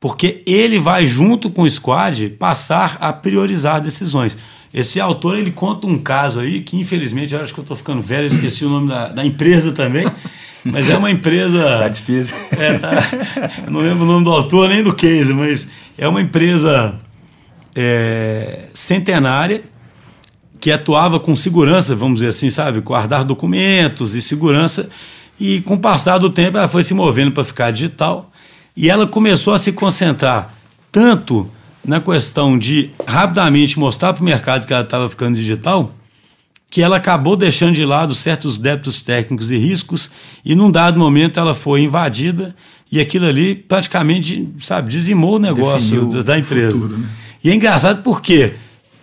porque 0.00 0.42
ele 0.46 0.78
vai, 0.78 1.04
junto 1.04 1.50
com 1.50 1.62
o 1.62 1.70
squad, 1.70 2.30
passar 2.30 2.96
a 3.00 3.12
priorizar 3.12 3.82
decisões. 3.82 4.38
Esse 4.72 5.00
autor 5.00 5.36
ele 5.36 5.50
conta 5.50 5.86
um 5.86 5.98
caso 5.98 6.40
aí 6.40 6.60
que, 6.60 6.76
infelizmente, 6.76 7.34
eu 7.34 7.40
acho 7.40 7.52
que 7.52 7.60
eu 7.60 7.62
estou 7.62 7.76
ficando 7.76 8.00
velho, 8.00 8.24
eu 8.24 8.28
esqueci 8.28 8.64
o 8.64 8.70
nome 8.70 8.88
da, 8.88 9.08
da 9.08 9.24
empresa 9.24 9.72
também. 9.72 10.06
Mas 10.64 10.88
é 10.88 10.96
uma 10.96 11.10
empresa. 11.10 11.62
tá 11.78 11.88
difícil. 11.88 12.34
É, 12.50 12.78
tá, 12.78 12.90
eu 13.66 13.70
não 13.70 13.80
lembro 13.80 14.04
o 14.04 14.06
nome 14.06 14.24
do 14.24 14.30
autor 14.30 14.68
nem 14.68 14.82
do 14.82 14.94
case, 14.94 15.32
mas 15.32 15.68
é 15.96 16.08
uma 16.08 16.20
empresa 16.20 16.98
é, 17.74 18.64
centenária 18.74 19.62
que 20.60 20.72
atuava 20.72 21.20
com 21.20 21.36
segurança, 21.36 21.94
vamos 21.94 22.16
dizer 22.20 22.30
assim, 22.30 22.50
sabe? 22.50 22.80
Guardar 22.80 23.24
documentos 23.24 24.14
e 24.14 24.22
segurança. 24.22 24.88
E 25.38 25.60
com 25.60 25.74
o 25.74 25.78
passar 25.78 26.18
do 26.18 26.30
tempo, 26.30 26.58
ela 26.58 26.68
foi 26.68 26.82
se 26.82 26.94
movendo 26.94 27.32
para 27.32 27.44
ficar 27.44 27.70
digital. 27.70 28.30
E 28.76 28.90
ela 28.90 29.06
começou 29.06 29.54
a 29.54 29.58
se 29.58 29.72
concentrar 29.72 30.54
tanto 30.90 31.48
na 31.84 32.00
questão 32.00 32.58
de 32.58 32.90
rapidamente 33.06 33.78
mostrar 33.78 34.12
para 34.12 34.22
o 34.22 34.24
mercado 34.24 34.66
que 34.66 34.72
ela 34.72 34.82
estava 34.82 35.08
ficando 35.08 35.36
digital, 35.36 35.94
que 36.70 36.82
ela 36.82 36.96
acabou 36.96 37.34
deixando 37.34 37.74
de 37.74 37.84
lado 37.84 38.14
certos 38.14 38.58
débitos 38.58 39.02
técnicos 39.02 39.50
e 39.50 39.56
riscos, 39.56 40.10
e 40.44 40.54
num 40.54 40.70
dado 40.70 40.98
momento 40.98 41.40
ela 41.40 41.54
foi 41.54 41.82
invadida, 41.82 42.54
e 42.92 43.00
aquilo 43.00 43.26
ali 43.26 43.54
praticamente, 43.54 44.48
sabe, 44.60 44.90
dizimou 44.90 45.36
o 45.36 45.38
negócio 45.38 46.04
Definiu 46.04 46.24
da 46.24 46.38
empresa. 46.38 46.72
Futuro, 46.72 46.98
né? 46.98 47.08
E 47.42 47.50
é 47.50 47.54
engraçado 47.54 48.02
porque 48.02 48.54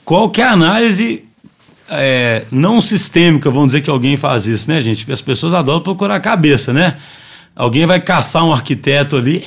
qualquer 0.04 0.48
análise 0.48 1.25
é, 1.90 2.46
não 2.52 2.82
sistêmica, 2.82 3.50
vamos 3.50 3.68
dizer 3.68 3.82
que 3.82 3.90
alguém 3.90 4.18
faz 4.18 4.48
isso, 4.48 4.70
né, 4.70 4.82
gente? 4.82 5.12
As 5.12 5.22
pessoas 5.22 5.54
adoram 5.54 5.82
procurar 5.82 6.16
a 6.16 6.20
cabeça, 6.20 6.74
né? 6.74 6.98
Alguém 7.56 7.86
vai 7.86 8.00
caçar 8.00 8.44
um 8.44 8.54
arquiteto 8.54 9.16
ali 9.16 9.46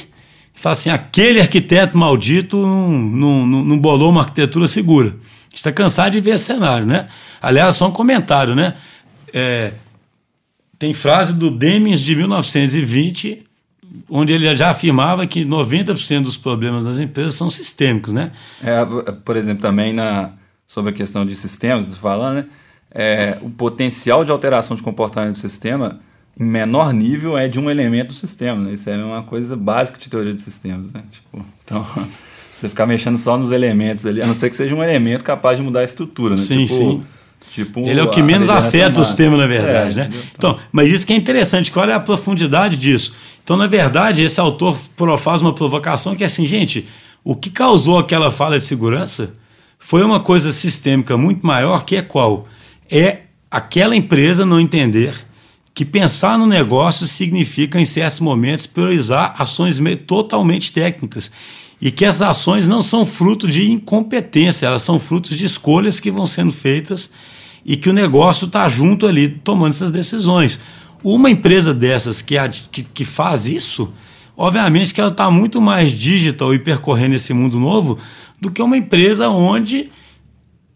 e 0.54 0.60
fala 0.60 0.72
assim: 0.72 0.90
aquele 0.90 1.40
arquiteto 1.40 1.98
maldito 1.98 2.56
não, 2.56 3.46
não, 3.46 3.64
não 3.64 3.78
bolou 3.78 4.10
uma 4.10 4.22
arquitetura 4.22 4.68
segura. 4.68 5.16
está 5.52 5.72
cansado 5.72 6.12
de 6.12 6.20
ver 6.20 6.38
cenário, 6.38 6.86
né? 6.86 7.08
Aliás, 7.40 7.76
só 7.76 7.88
um 7.88 7.92
comentário, 7.92 8.54
né? 8.54 8.74
É, 9.32 9.72
tem 10.78 10.94
frase 10.94 11.32
do 11.32 11.50
Demings 11.50 12.00
de 12.00 12.14
1920, 12.14 13.44
onde 14.08 14.32
ele 14.32 14.56
já 14.56 14.70
afirmava 14.70 15.26
que 15.26 15.44
90% 15.44 16.22
dos 16.22 16.36
problemas 16.36 16.84
das 16.84 17.00
empresas 17.00 17.34
são 17.34 17.50
sistêmicos, 17.50 18.14
né? 18.14 18.30
É, 18.62 18.84
por 19.24 19.36
exemplo, 19.36 19.60
também 19.60 19.92
na, 19.92 20.30
sobre 20.68 20.90
a 20.90 20.92
questão 20.92 21.24
de 21.24 21.34
sistemas, 21.34 21.96
falando, 21.96 22.36
né? 22.36 22.44
É, 22.90 23.38
o 23.42 23.48
potencial 23.48 24.24
de 24.24 24.30
alteração 24.30 24.76
de 24.76 24.82
comportamento 24.82 25.32
do 25.32 25.38
sistema 25.38 26.00
em 26.38 26.44
menor 26.44 26.92
nível 26.92 27.36
é 27.36 27.48
de 27.48 27.58
um 27.58 27.70
elemento 27.70 28.08
do 28.08 28.14
sistema, 28.14 28.62
né? 28.62 28.74
Isso 28.74 28.88
é 28.88 28.96
uma 28.96 29.22
coisa 29.22 29.56
básica 29.56 29.98
de 29.98 30.08
teoria 30.10 30.34
de 30.34 30.40
sistemas, 30.42 30.92
né? 30.92 31.02
Tipo, 31.10 31.44
então, 31.64 31.86
você 32.54 32.68
ficar 32.68 32.86
mexendo 32.86 33.16
só 33.16 33.38
nos 33.38 33.50
elementos 33.50 34.04
ali, 34.04 34.20
a 34.20 34.26
não 34.26 34.34
ser 34.34 34.50
que 34.50 34.56
seja 34.56 34.74
um 34.74 34.84
elemento 34.84 35.24
capaz 35.24 35.56
de 35.56 35.64
mudar 35.64 35.80
a 35.80 35.84
estrutura, 35.84 36.32
né? 36.32 36.36
Sim, 36.36 36.66
tipo, 36.66 36.78
sim. 36.78 37.04
Tipo, 37.50 37.80
ele 37.80 37.98
é 37.98 38.02
o 38.02 38.10
que 38.10 38.22
menos 38.22 38.48
afeta 38.48 39.00
o 39.00 39.04
sistema, 39.04 39.38
na 39.38 39.46
verdade, 39.46 39.98
é, 39.98 40.04
né? 40.04 40.12
Então, 40.36 40.58
mas 40.70 40.92
isso 40.92 41.06
que 41.06 41.14
é 41.14 41.16
interessante, 41.16 41.72
que 41.72 41.78
olha 41.78 41.96
a 41.96 42.00
profundidade 42.00 42.76
disso. 42.76 43.16
Então, 43.42 43.56
na 43.56 43.66
verdade, 43.66 44.22
esse 44.22 44.38
autor 44.38 44.76
faz 45.18 45.40
uma 45.40 45.54
provocação 45.54 46.14
que 46.14 46.22
é 46.22 46.26
assim, 46.26 46.44
gente, 46.44 46.86
o 47.24 47.34
que 47.34 47.48
causou 47.48 47.98
aquela 47.98 48.30
falha 48.30 48.58
de 48.58 48.64
segurança 48.64 49.32
foi 49.78 50.02
uma 50.02 50.20
coisa 50.20 50.52
sistêmica 50.52 51.16
muito 51.16 51.46
maior, 51.46 51.84
que 51.84 51.96
é 51.96 52.02
qual? 52.02 52.46
É 52.90 53.22
aquela 53.50 53.94
empresa 53.96 54.44
não 54.44 54.60
entender 54.60 55.14
que 55.72 55.84
pensar 55.84 56.36
no 56.36 56.46
negócio 56.46 57.06
significa, 57.06 57.80
em 57.80 57.84
certos 57.84 58.18
momentos, 58.18 58.66
priorizar 58.66 59.34
ações 59.38 59.80
totalmente 60.06 60.72
técnicas. 60.72 61.30
E 61.80 61.92
que 61.92 62.04
essas 62.04 62.22
ações 62.22 62.66
não 62.66 62.82
são 62.82 63.06
fruto 63.06 63.46
de 63.46 63.70
incompetência, 63.70 64.66
elas 64.66 64.82
são 64.82 64.98
frutos 64.98 65.38
de 65.38 65.44
escolhas 65.44 66.00
que 66.00 66.10
vão 66.10 66.26
sendo 66.26 66.50
feitas 66.50 67.12
e 67.64 67.76
que 67.76 67.88
o 67.88 67.92
negócio 67.92 68.46
está 68.46 68.68
junto 68.68 69.06
ali 69.06 69.28
tomando 69.28 69.70
essas 69.70 69.92
decisões. 69.92 70.58
Uma 71.04 71.30
empresa 71.30 71.72
dessas 71.72 72.20
que, 72.20 72.34
que, 72.72 72.82
que 72.82 73.04
faz 73.04 73.46
isso, 73.46 73.92
obviamente 74.36 74.92
que 74.92 75.00
ela 75.00 75.10
está 75.10 75.30
muito 75.30 75.60
mais 75.60 75.92
digital 75.92 76.52
e 76.52 76.58
percorrendo 76.58 77.14
esse 77.14 77.32
mundo 77.32 77.60
novo 77.60 77.98
do 78.40 78.50
que 78.50 78.62
uma 78.62 78.76
empresa 78.76 79.28
onde 79.28 79.90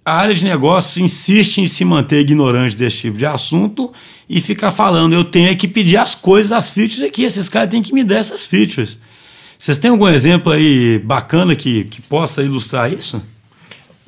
a 0.05 0.15
área 0.15 0.35
de 0.35 0.45
negócios 0.45 0.97
insiste 0.97 1.59
em 1.59 1.67
se 1.67 1.85
manter 1.85 2.21
ignorante 2.21 2.77
desse 2.77 2.99
tipo 2.99 3.17
de 3.17 3.27
assunto 3.27 3.93
e 4.29 4.41
ficar 4.41 4.73
falando, 4.73 5.13
eu 5.13 5.25
tenho 5.25 5.57
que 5.57 5.69
pedir 5.69 5.97
as 5.97 6.15
coisas, 6.15 6.53
as 6.53 6.71
features 6.71 7.03
aqui, 7.03 7.23
esses 7.23 7.49
caras 7.49 7.71
têm 7.71 7.83
que 7.83 7.93
me 7.93 8.03
dar 8.03 8.17
essas 8.17 8.45
features. 8.45 8.99
Vocês 9.59 9.79
têm 9.79 9.91
algum 9.91 10.09
exemplo 10.09 10.53
aí 10.53 10.99
bacana 10.99 11.55
que, 11.55 11.85
que 11.85 12.03
possa 12.03 12.43
ilustrar 12.43 12.93
isso? 12.93 13.23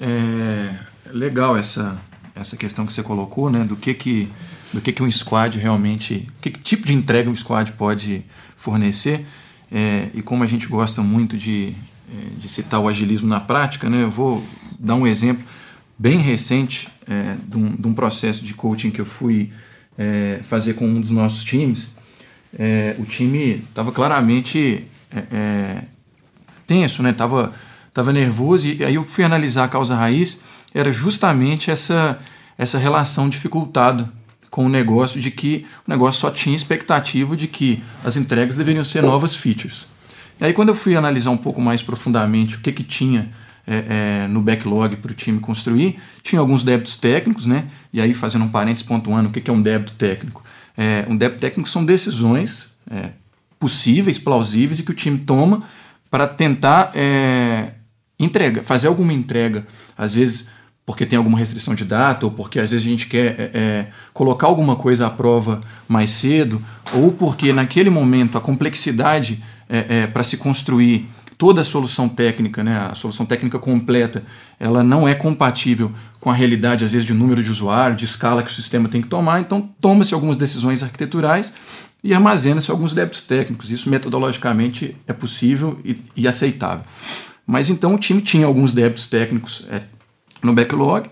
É 0.01 0.75
legal 1.15 1.57
essa, 1.57 1.97
essa 2.35 2.57
questão 2.57 2.85
que 2.85 2.93
você 2.93 3.03
colocou, 3.03 3.49
né? 3.49 3.65
Do 3.65 3.77
que 3.77 3.95
que, 3.95 4.29
do 4.73 4.81
que, 4.81 4.93
que 4.93 5.03
um 5.03 5.11
squad 5.11 5.57
realmente. 5.59 6.27
Que, 6.41 6.51
que 6.51 6.61
tipo 6.61 6.85
de 6.85 6.93
entrega 6.93 7.31
um 7.31 7.37
squad 7.37 7.73
pode 7.73 8.25
fornecer. 8.57 9.25
É, 9.71 10.09
e 10.13 10.23
como 10.23 10.43
a 10.43 10.47
gente 10.47 10.67
gosta 10.67 11.03
muito 11.03 11.39
de, 11.39 11.69
é, 11.69 11.75
de 12.37 12.49
citar 12.49 12.81
o 12.81 12.89
agilismo 12.89 13.29
na 13.29 13.41
prática, 13.41 13.89
né? 13.89 14.03
Eu 14.03 14.11
vou 14.11 14.45
dar 14.79 14.95
um 14.95 15.07
exemplo 15.07 15.45
bem 15.99 16.19
recente 16.19 16.89
é, 17.09 17.37
de, 17.47 17.57
um, 17.57 17.75
de, 17.75 17.87
um, 17.87 17.95
processo 17.95 18.45
de 18.45 18.55
coaching 18.55 18.91
que 18.91 19.01
eu 19.01 19.07
fui 19.07 19.53
é, 19.97 20.41
fazer 20.43 20.75
com 20.75 20.87
um 20.87 21.01
dos 21.01 21.11
nossos 21.11 21.45
times. 21.45 21.95
É, 22.59 22.95
o 22.99 23.05
time 23.05 23.63
estava 23.69 23.93
claramente 23.93 24.85
é, 25.11 25.23
é, 25.33 25.83
tenso, 26.67 27.03
né? 27.03 27.13
Tava, 27.13 27.53
tava 27.93 28.13
nervoso 28.13 28.69
e 28.69 28.85
aí 28.85 28.95
eu 28.95 29.05
fui 29.05 29.25
analisar 29.25 29.65
a 29.65 29.69
causa 29.69 29.95
raiz, 29.95 30.41
era 30.75 30.93
justamente 30.93 31.71
essa, 31.71 32.19
essa 32.59 32.79
relação 32.79 33.29
dificultada 33.29 34.09
com 34.51 34.67
o 34.67 34.69
negócio 34.69 35.21
de 35.21 35.31
que 35.31 35.67
o 35.87 35.91
negócio 35.91 36.21
só 36.21 36.31
tinha 36.31 36.55
expectativa 36.55 37.37
de 37.37 37.49
que 37.49 37.83
as 38.05 38.17
entregas 38.17 38.57
deveriam 38.57 38.85
ser 38.85 39.03
novas 39.03 39.35
features. 39.35 39.87
E 40.41 40.45
aí 40.45 40.53
quando 40.53 40.71
eu 40.71 40.75
fui 40.75 40.97
analisar 40.97 41.31
um 41.31 41.37
pouco 41.37 41.61
mais 41.61 41.83
profundamente 41.83 42.57
o 42.57 42.61
que, 42.61 42.73
que 42.73 42.83
tinha 42.83 43.31
é, 43.67 44.25
é, 44.25 44.29
no 44.29 44.41
backlog 44.41 44.97
para 44.97 45.13
o 45.13 45.15
time 45.15 45.41
construir, 45.41 45.99
tinha 46.23 46.41
alguns 46.41 46.63
débitos 46.63 46.97
técnicos, 46.97 47.47
né? 47.47 47.67
E 47.93 48.01
aí 48.01 48.13
fazendo 48.13 48.45
um 48.45 48.49
parênteses 48.49 48.87
pontuando 48.87 49.29
o 49.29 49.33
que, 49.33 49.41
que 49.41 49.51
é 49.51 49.53
um 49.53 49.63
débito 49.63 49.93
técnico. 49.93 50.43
É, 50.77 51.07
um 51.09 51.17
débito 51.17 51.41
técnico 51.41 51.69
são 51.69 51.85
decisões 51.85 52.75
é, 52.91 53.11
possíveis, 53.59 54.19
plausíveis 54.19 54.81
e 54.81 54.83
que 54.83 54.91
o 54.91 54.95
time 54.95 55.19
toma 55.19 55.63
para 56.11 56.27
tentar 56.27 56.91
é, 56.95 57.73
entrega, 58.19 58.63
fazer 58.63 58.89
alguma 58.89 59.13
entrega. 59.13 59.67
Às 59.97 60.15
vezes 60.15 60.51
porque 60.87 61.07
tem 61.07 61.17
alguma 61.17 61.39
restrição 61.39 61.75
de 61.75 61.85
data, 61.85 62.27
ou 62.27 62.33
porque 62.33 62.59
às 62.61 62.71
vezes 62.71 62.87
a 62.87 62.91
gente 62.91 63.07
quer 63.07 63.37
é, 63.39 63.51
é, 63.55 63.87
colocar 64.13 64.47
alguma 64.47 64.77
coisa 64.77 65.07
à 65.07 65.11
prova 65.11 65.63
mais 65.89 66.11
cedo, 66.11 66.63
ou 66.93 67.11
porque 67.11 67.53
naquele 67.53 67.91
momento 67.91 68.37
a 68.37 68.41
complexidade 68.41 69.43
é, 69.69 70.03
é 70.03 70.07
para 70.07 70.23
se 70.23 70.37
construir 70.37 71.09
toda 71.39 71.63
a 71.63 71.65
solução 71.65 72.09
técnica, 72.09 72.63
né, 72.63 72.89
a 72.91 72.95
solução 72.95 73.27
técnica 73.27 73.59
completa, 73.59 74.23
ela 74.59 74.83
não 74.83 75.07
é 75.07 75.15
compatível 75.15 75.93
com 76.21 76.31
a 76.31 76.35
realidade, 76.35 76.85
às 76.85 76.93
vezes, 76.93 77.07
de 77.07 77.13
número 77.13 77.43
de 77.43 77.51
usuário, 77.51 77.97
de 77.97 78.05
escala 78.05 78.43
que 78.43 78.51
o 78.51 78.55
sistema 78.55 78.89
tem 78.89 79.03
que 79.03 79.09
tomar, 79.09 79.41
então 79.41 79.69
toma-se 79.81 80.15
algumas 80.15 80.37
decisões 80.37 80.83
arquiteturais 80.83 81.53
e 82.03 82.15
armazena-se 82.15 82.71
alguns 82.71 82.93
débitos 82.93 83.23
técnicos. 83.23 83.71
Isso 83.71 83.91
metodologicamente 83.91 84.97
é 85.07 85.13
possível 85.13 85.79
e, 85.85 85.99
e, 86.15 86.29
aceitável. 86.29 86.85
Mas 87.47 87.69
então 87.69 87.95
o 87.95 87.99
time 87.99 88.23
tinha 88.23 88.47
alguns 88.47 88.73
débitos 88.73 89.07
técnicos 89.07 89.67
é, 89.71 89.83
no 90.45 90.53
backlog 90.53 91.09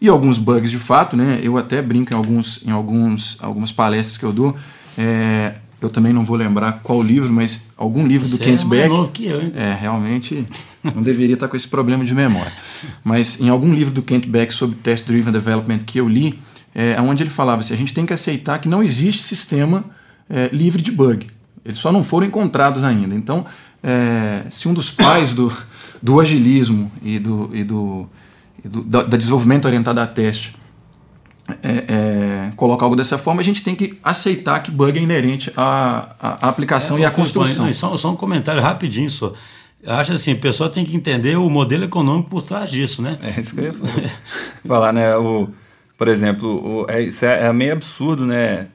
e 0.00 0.08
alguns 0.08 0.36
bugs 0.36 0.70
de 0.70 0.78
fato, 0.78 1.16
né? 1.16 1.40
Eu 1.42 1.56
até 1.56 1.80
brinco 1.80 2.12
em 2.12 2.16
alguns 2.16 2.66
em 2.66 2.70
alguns 2.70 3.38
algumas 3.40 3.70
palestras 3.70 4.18
que 4.18 4.24
eu 4.24 4.32
dou. 4.32 4.56
É, 4.98 5.54
eu 5.80 5.88
também 5.88 6.12
não 6.12 6.24
vou 6.24 6.36
lembrar 6.36 6.80
qual 6.82 7.02
livro, 7.02 7.32
mas 7.32 7.68
algum 7.76 8.06
livro 8.06 8.26
Você 8.26 8.36
do 8.36 8.44
Kent 8.44 8.62
é 8.62 8.64
Beck. 8.64 8.88
novo 8.88 9.10
que 9.10 9.26
eu, 9.26 9.42
hein? 9.42 9.52
É, 9.54 9.72
realmente 9.74 10.46
não 10.82 11.02
deveria 11.02 11.34
estar 11.34 11.48
com 11.48 11.56
esse 11.56 11.66
problema 11.66 12.04
de 12.04 12.14
memória. 12.14 12.52
Mas 13.02 13.40
em 13.40 13.48
algum 13.48 13.72
livro 13.74 13.92
do 13.92 14.02
Kent 14.02 14.26
Beck 14.26 14.52
sobre 14.52 14.76
Test 14.76 15.06
Driven 15.06 15.32
Development 15.32 15.80
que 15.80 15.98
eu 15.98 16.08
li, 16.08 16.38
é, 16.74 17.00
onde 17.00 17.22
ele 17.22 17.30
falava 17.30 17.60
assim, 17.60 17.74
a 17.74 17.76
gente 17.76 17.94
tem 17.94 18.06
que 18.06 18.12
aceitar 18.12 18.58
que 18.60 18.68
não 18.68 18.82
existe 18.82 19.22
sistema 19.22 19.84
é, 20.30 20.48
livre 20.52 20.80
de 20.80 20.90
bug. 20.90 21.26
Eles 21.64 21.78
só 21.78 21.92
não 21.92 22.02
foram 22.02 22.26
encontrados 22.26 22.82
ainda. 22.82 23.14
Então, 23.14 23.44
é, 23.82 24.44
se 24.50 24.68
um 24.68 24.74
dos 24.74 24.90
pais 24.90 25.34
do, 25.34 25.52
do 26.00 26.20
agilismo 26.20 26.90
e 27.02 27.18
do, 27.18 27.50
e 27.52 27.62
do, 27.64 28.08
do 28.64 28.82
da, 28.82 29.02
da 29.02 29.16
desenvolvimento 29.16 29.64
orientado 29.66 30.00
a 30.00 30.06
teste 30.06 30.54
é, 31.62 31.84
é, 31.88 32.52
coloca 32.56 32.84
algo 32.84 32.94
dessa 32.96 33.18
forma, 33.18 33.40
a 33.40 33.44
gente 33.44 33.62
tem 33.62 33.74
que 33.74 33.98
aceitar 34.02 34.62
que 34.62 34.70
bug 34.70 34.98
é 34.98 35.02
inerente 35.02 35.52
à, 35.56 36.14
à 36.18 36.48
aplicação 36.48 36.98
e 36.98 37.04
à 37.04 37.10
construção. 37.10 37.66
Não, 37.66 37.72
só, 37.72 37.96
só 37.96 38.10
um 38.12 38.16
comentário 38.16 38.62
rapidinho 38.62 39.10
só. 39.10 39.34
Eu 39.82 39.92
acho 39.94 40.12
assim, 40.12 40.32
a 40.32 40.36
pessoa 40.36 40.70
tem 40.70 40.84
que 40.84 40.94
entender 40.94 41.36
o 41.36 41.50
modelo 41.50 41.84
econômico 41.84 42.30
por 42.30 42.42
trás 42.42 42.70
disso, 42.70 43.02
né? 43.02 43.16
É 43.20 43.40
isso 43.40 43.54
que 43.54 43.60
eu 43.60 43.64
ia 43.64 43.74
falar, 44.64 44.92
né? 44.94 45.16
O, 45.16 45.48
por 45.98 46.06
exemplo, 46.06 46.84
o, 46.84 46.86
é, 46.88 47.02
é, 47.02 47.46
é 47.46 47.52
meio 47.52 47.72
absurdo, 47.72 48.24
né? 48.24 48.68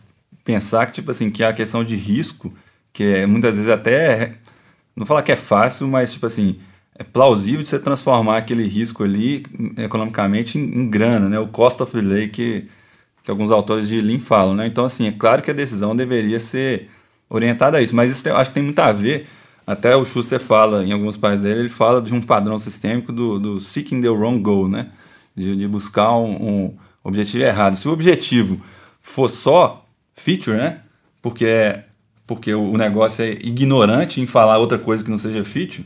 Pensar 0.43 0.86
que, 0.88 0.93
tipo 0.93 1.10
assim, 1.10 1.32
que 1.32 1.43
a 1.43 1.54
questão 1.54 1.84
de 1.84 1.95
risco, 1.95 2.54
que 2.91 3.04
é, 3.04 3.26
muitas 3.26 3.56
vezes 3.56 3.71
até, 3.71 4.34
não 4.95 5.06
falar 5.06 5.23
que 5.23 5.32
é 5.32 5.38
fácil, 5.38 5.88
mas, 5.88 6.12
tipo 6.12 6.26
assim, 6.26 6.60
é 7.00 7.04
plausível 7.04 7.62
de 7.62 7.70
você 7.70 7.80
transformar 7.80 8.38
aquele 8.38 8.68
risco 8.68 9.04
ali 9.04 9.44
economicamente 9.78 10.58
em, 10.58 10.64
em 10.64 10.90
grana, 10.90 11.30
né? 11.30 11.40
O 11.40 11.48
cost 11.48 11.82
of 11.82 11.96
delay 11.96 12.28
que, 12.28 12.68
que 13.24 13.30
alguns 13.30 13.52
autores 13.52 13.88
de 13.88 14.02
Lean 14.02 14.20
falam, 14.20 14.56
né? 14.56 14.68
Então, 14.68 14.86
assim, 14.86 15.08
é 15.08 15.12
claro 15.12 15.42
que 15.42 15.52
a 15.52 15.54
decisão 15.54 15.96
deveria 15.96 16.40
ser 16.40 16.90
orientada 17.30 17.78
a 17.78 17.82
isso, 17.82 17.96
mas 17.96 18.12
isso 18.12 18.24
tem, 18.24 18.34
acho 18.34 18.50
que 18.50 18.56
tem 18.56 18.64
muito 18.64 18.80
a 18.80 18.92
ver, 18.92 19.28
até 19.66 19.96
o 19.96 20.06
Schuster 20.06 20.40
fala, 20.40 20.84
em 20.86 20.92
alguns 20.92 21.18
países 21.18 21.44
dele, 21.44 21.62
ele 21.62 21.70
fala 21.70 22.02
de 22.02 22.14
um 22.14 22.22
padrão 22.22 22.58
sistêmico 22.58 23.12
do, 23.12 23.38
do 23.38 23.60
seeking 23.60 24.02
the 24.02 24.08
wrong 24.08 24.40
goal, 24.40 24.68
né? 24.68 24.90
De, 25.36 25.56
de 25.56 25.68
buscar 25.68 26.18
um, 26.18 26.32
um 26.32 26.78
objetivo 27.04 27.44
errado. 27.44 27.76
Se 27.76 27.88
o 27.88 27.92
objetivo 27.92 28.60
for 29.02 29.30
só 29.30 29.86
feature, 30.16 30.58
né? 30.58 30.80
Porque, 31.22 31.80
porque 32.26 32.54
o 32.54 32.78
negócio 32.78 33.24
é 33.24 33.32
ignorante 33.32 34.22
em 34.22 34.26
falar 34.26 34.58
outra 34.58 34.80
coisa 34.80 35.04
que 35.04 35.12
não 35.12 35.18
seja 35.18 35.44
feature, 35.44 35.86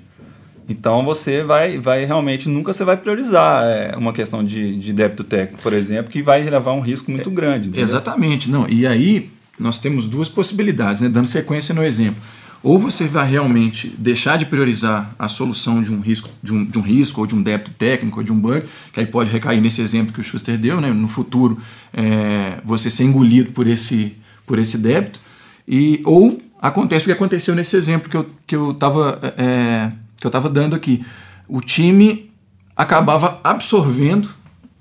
então 0.70 1.04
você 1.04 1.44
vai, 1.44 1.78
vai 1.78 2.06
realmente, 2.06 2.48
nunca 2.48 2.74
você 2.74 2.84
vai 2.84 2.98
priorizar 2.98 3.66
é, 3.66 3.96
uma 3.98 4.14
questão 4.14 4.44
de, 4.44 4.78
de 4.78 4.94
débito 4.94 5.24
técnico, 5.24 5.62
por 5.62 5.74
exemplo, 5.74 6.12
que 6.12 6.22
vai 6.22 6.42
levar 6.44 6.74
um 6.74 6.80
risco 6.80 7.12
muito 7.12 7.30
grande. 7.30 7.70
Entendeu? 7.70 7.84
Exatamente, 7.84 8.50
não. 8.50 8.68
E 8.70 8.88
aí 8.88 9.30
nós 9.60 9.80
temos 9.80 10.08
duas 10.08 10.30
possibilidades, 10.30 11.02
né? 11.02 11.10
dando 11.10 11.28
sequência 11.28 11.74
no 11.74 11.84
exemplo. 11.84 12.22
Ou 12.64 12.78
você 12.78 13.08
vai 13.08 13.28
realmente 13.28 13.92
deixar 13.98 14.38
de 14.38 14.46
priorizar 14.46 15.16
a 15.18 15.28
solução 15.28 15.82
de 15.82 15.92
um 15.92 16.00
risco, 16.00 16.30
de 16.44 16.54
um, 16.54 16.64
de 16.64 16.78
um 16.78 16.82
risco 16.82 17.20
ou 17.20 17.26
de 17.26 17.34
um 17.34 17.42
débito 17.42 17.72
técnico 17.72 18.20
ou 18.20 18.24
de 18.24 18.32
um 18.32 18.40
bug, 18.40 18.64
que 18.94 19.00
aí 19.00 19.06
pode 19.06 19.32
recair 19.32 19.60
nesse 19.60 19.82
exemplo 19.82 20.14
que 20.14 20.22
o 20.22 20.24
Schuster 20.24 20.58
deu, 20.60 20.80
né? 20.80 20.92
no 20.94 21.08
futuro 21.08 21.58
é, 21.92 22.60
você 22.64 22.92
ser 22.92 23.06
engolido 23.06 23.52
por 23.52 23.66
esse, 23.66 24.16
por 24.46 24.60
esse 24.60 24.78
débito, 24.78 25.20
e, 25.68 26.02
ou 26.06 26.40
acontece 26.62 27.06
o 27.06 27.08
que 27.08 27.12
aconteceu 27.12 27.56
nesse 27.56 27.76
exemplo 27.76 28.10
que 28.10 28.16
eu 28.16 28.22
estava 28.22 28.38
que 28.46 28.56
eu 28.56 28.74
tava, 28.76 29.20
é, 29.38 29.92
que 30.22 30.28
eu 30.28 30.30
estava 30.30 30.48
dando 30.48 30.76
aqui. 30.76 31.04
O 31.50 31.60
time 31.60 32.30
acabava 32.76 33.40
absorvendo 33.44 34.30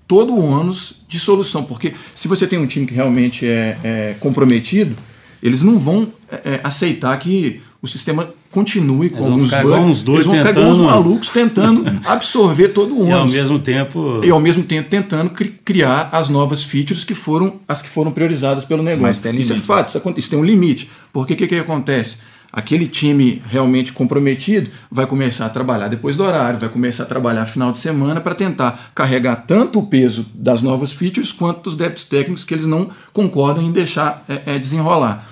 todo 0.07 0.35
o 0.35 0.45
ônus 0.45 1.03
de 1.09 1.19
solução, 1.19 1.65
porque 1.65 1.95
se 2.15 2.29
você 2.29 2.47
tem 2.47 2.59
um 2.59 2.67
time 2.67 2.87
que 2.87 2.95
realmente 2.95 3.47
é, 3.47 3.79
é 3.83 4.17
comprometido, 4.21 4.95
eles 5.43 5.63
não 5.63 5.79
vão 5.79 6.13
é, 6.31 6.61
aceitar 6.63 7.19
que 7.19 7.63
o 7.83 7.89
sistema 7.89 8.33
continue 8.51 9.09
com 9.09 9.25
alguns 9.25 9.51
bugs. 9.51 9.65
Uns 9.65 10.03
dois 10.03 10.19
eles 10.19 10.27
vão 10.27 10.35
tentando... 10.35 10.49
ficar 10.49 10.61
igual 10.61 10.71
uns 10.71 10.79
malucos 10.79 11.31
tentando 11.31 11.85
absorver 12.05 12.69
todo 12.69 12.95
o 12.95 13.07
ônus. 13.07 13.33
E 13.33 13.39
ao 13.39 13.43
mesmo 13.43 13.59
tempo. 13.59 14.21
E 14.23 14.31
ao 14.31 14.41
mesmo 14.41 14.63
tempo 14.63 14.91
tentando 14.91 15.31
cri 15.31 15.49
criar 15.65 16.11
as 16.13 16.29
novas 16.29 16.63
features 16.63 17.05
que 17.05 17.15
foram 17.15 17.55
as 17.67 17.81
que 17.81 17.89
foram 17.89 18.13
priorizadas 18.13 18.65
pelo 18.65 18.83
negócio. 18.83 19.03
Mas 19.03 19.21
tem 19.21 19.39
isso 19.39 19.53
é 19.53 19.55
limite. 19.55 19.67
fato, 19.67 19.89
isso, 19.89 20.15
isso 20.17 20.31
tem 20.31 20.39
um 20.39 20.45
limite. 20.45 20.91
Porque 21.13 21.33
o 21.33 21.37
que, 21.37 21.47
que 21.47 21.55
acontece? 21.57 22.19
Aquele 22.53 22.89
time 22.89 23.41
realmente 23.49 23.93
comprometido 23.93 24.71
vai 24.91 25.07
começar 25.07 25.47
a 25.47 25.49
trabalhar 25.49 25.87
depois 25.87 26.17
do 26.17 26.25
horário, 26.25 26.59
vai 26.59 26.69
começar 26.69 27.05
a 27.05 27.07
trabalhar 27.07 27.47
final 27.47 27.71
de 27.71 27.79
semana 27.79 28.21
para 28.21 28.35
tentar 28.35 28.91
carregar 28.93 29.37
tanto 29.47 29.79
o 29.79 29.87
peso 29.87 30.27
das 30.35 30.61
novas 30.61 30.91
features 30.93 31.31
quanto 31.31 31.63
dos 31.63 31.77
débitos 31.77 32.05
técnicos 32.05 32.45
que 32.45 32.53
eles 32.53 32.67
não 32.67 32.91
concordam 33.13 33.63
em 33.63 33.71
deixar 33.71 34.25
é, 34.29 34.55
é, 34.55 34.59
desenrolar. 34.59 35.29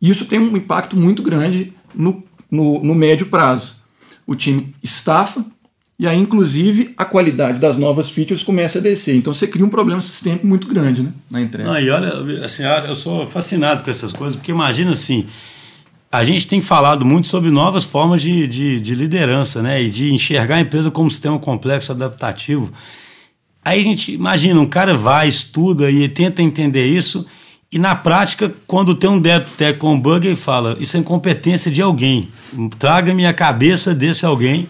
Isso 0.00 0.24
tem 0.24 0.38
um 0.38 0.56
impacto 0.56 0.96
muito 0.96 1.22
grande 1.22 1.72
no, 1.94 2.22
no, 2.50 2.82
no 2.82 2.94
médio 2.94 3.26
prazo. 3.26 3.74
O 4.26 4.34
time 4.34 4.74
estafa 4.82 5.44
e 5.98 6.08
aí, 6.08 6.18
inclusive, 6.18 6.92
a 6.96 7.04
qualidade 7.04 7.60
das 7.60 7.76
novas 7.76 8.10
features 8.10 8.42
começa 8.42 8.78
a 8.78 8.82
descer. 8.82 9.14
Então 9.14 9.32
você 9.32 9.46
cria 9.46 9.64
um 9.64 9.68
problema 9.68 10.00
sistêmico 10.00 10.46
muito 10.46 10.66
grande 10.66 11.02
né, 11.02 11.12
na 11.30 11.40
entrega. 11.40 11.68
Não, 11.68 11.78
e 11.78 11.88
olha, 11.88 12.44
assim, 12.44 12.64
eu 12.88 12.94
sou 12.94 13.26
fascinado 13.26 13.84
com 13.84 13.90
essas 13.90 14.12
coisas, 14.12 14.34
porque 14.34 14.50
imagina 14.50 14.90
assim, 14.90 15.26
a 16.14 16.22
gente 16.22 16.46
tem 16.46 16.62
falado 16.62 17.04
muito 17.04 17.26
sobre 17.26 17.50
novas 17.50 17.82
formas 17.82 18.22
de, 18.22 18.46
de, 18.46 18.80
de, 18.80 18.94
liderança, 18.94 19.60
né? 19.60 19.82
E 19.82 19.90
de 19.90 20.14
enxergar 20.14 20.56
a 20.56 20.60
empresa 20.60 20.88
como 20.88 21.08
um 21.08 21.10
sistema 21.10 21.40
complexo, 21.40 21.90
adaptativo. 21.90 22.72
Aí 23.64 23.80
a 23.80 23.82
gente 23.82 24.12
imagina, 24.12 24.60
um 24.60 24.66
cara 24.66 24.96
vai, 24.96 25.26
estuda 25.26 25.90
e 25.90 26.08
tenta 26.08 26.40
entender 26.40 26.86
isso, 26.86 27.26
e 27.72 27.80
na 27.80 27.96
prática, 27.96 28.54
quando 28.64 28.94
tem 28.94 29.10
um 29.10 29.18
débito 29.18 29.50
técnico 29.56 29.80
com 29.80 29.94
um 29.94 30.00
bug, 30.00 30.24
ele 30.24 30.36
fala: 30.36 30.76
Isso 30.78 30.96
é 30.96 31.00
incompetência 31.00 31.68
de 31.68 31.82
alguém. 31.82 32.28
Traga-me 32.78 33.26
a 33.26 33.34
cabeça 33.34 33.92
desse 33.92 34.24
alguém. 34.24 34.68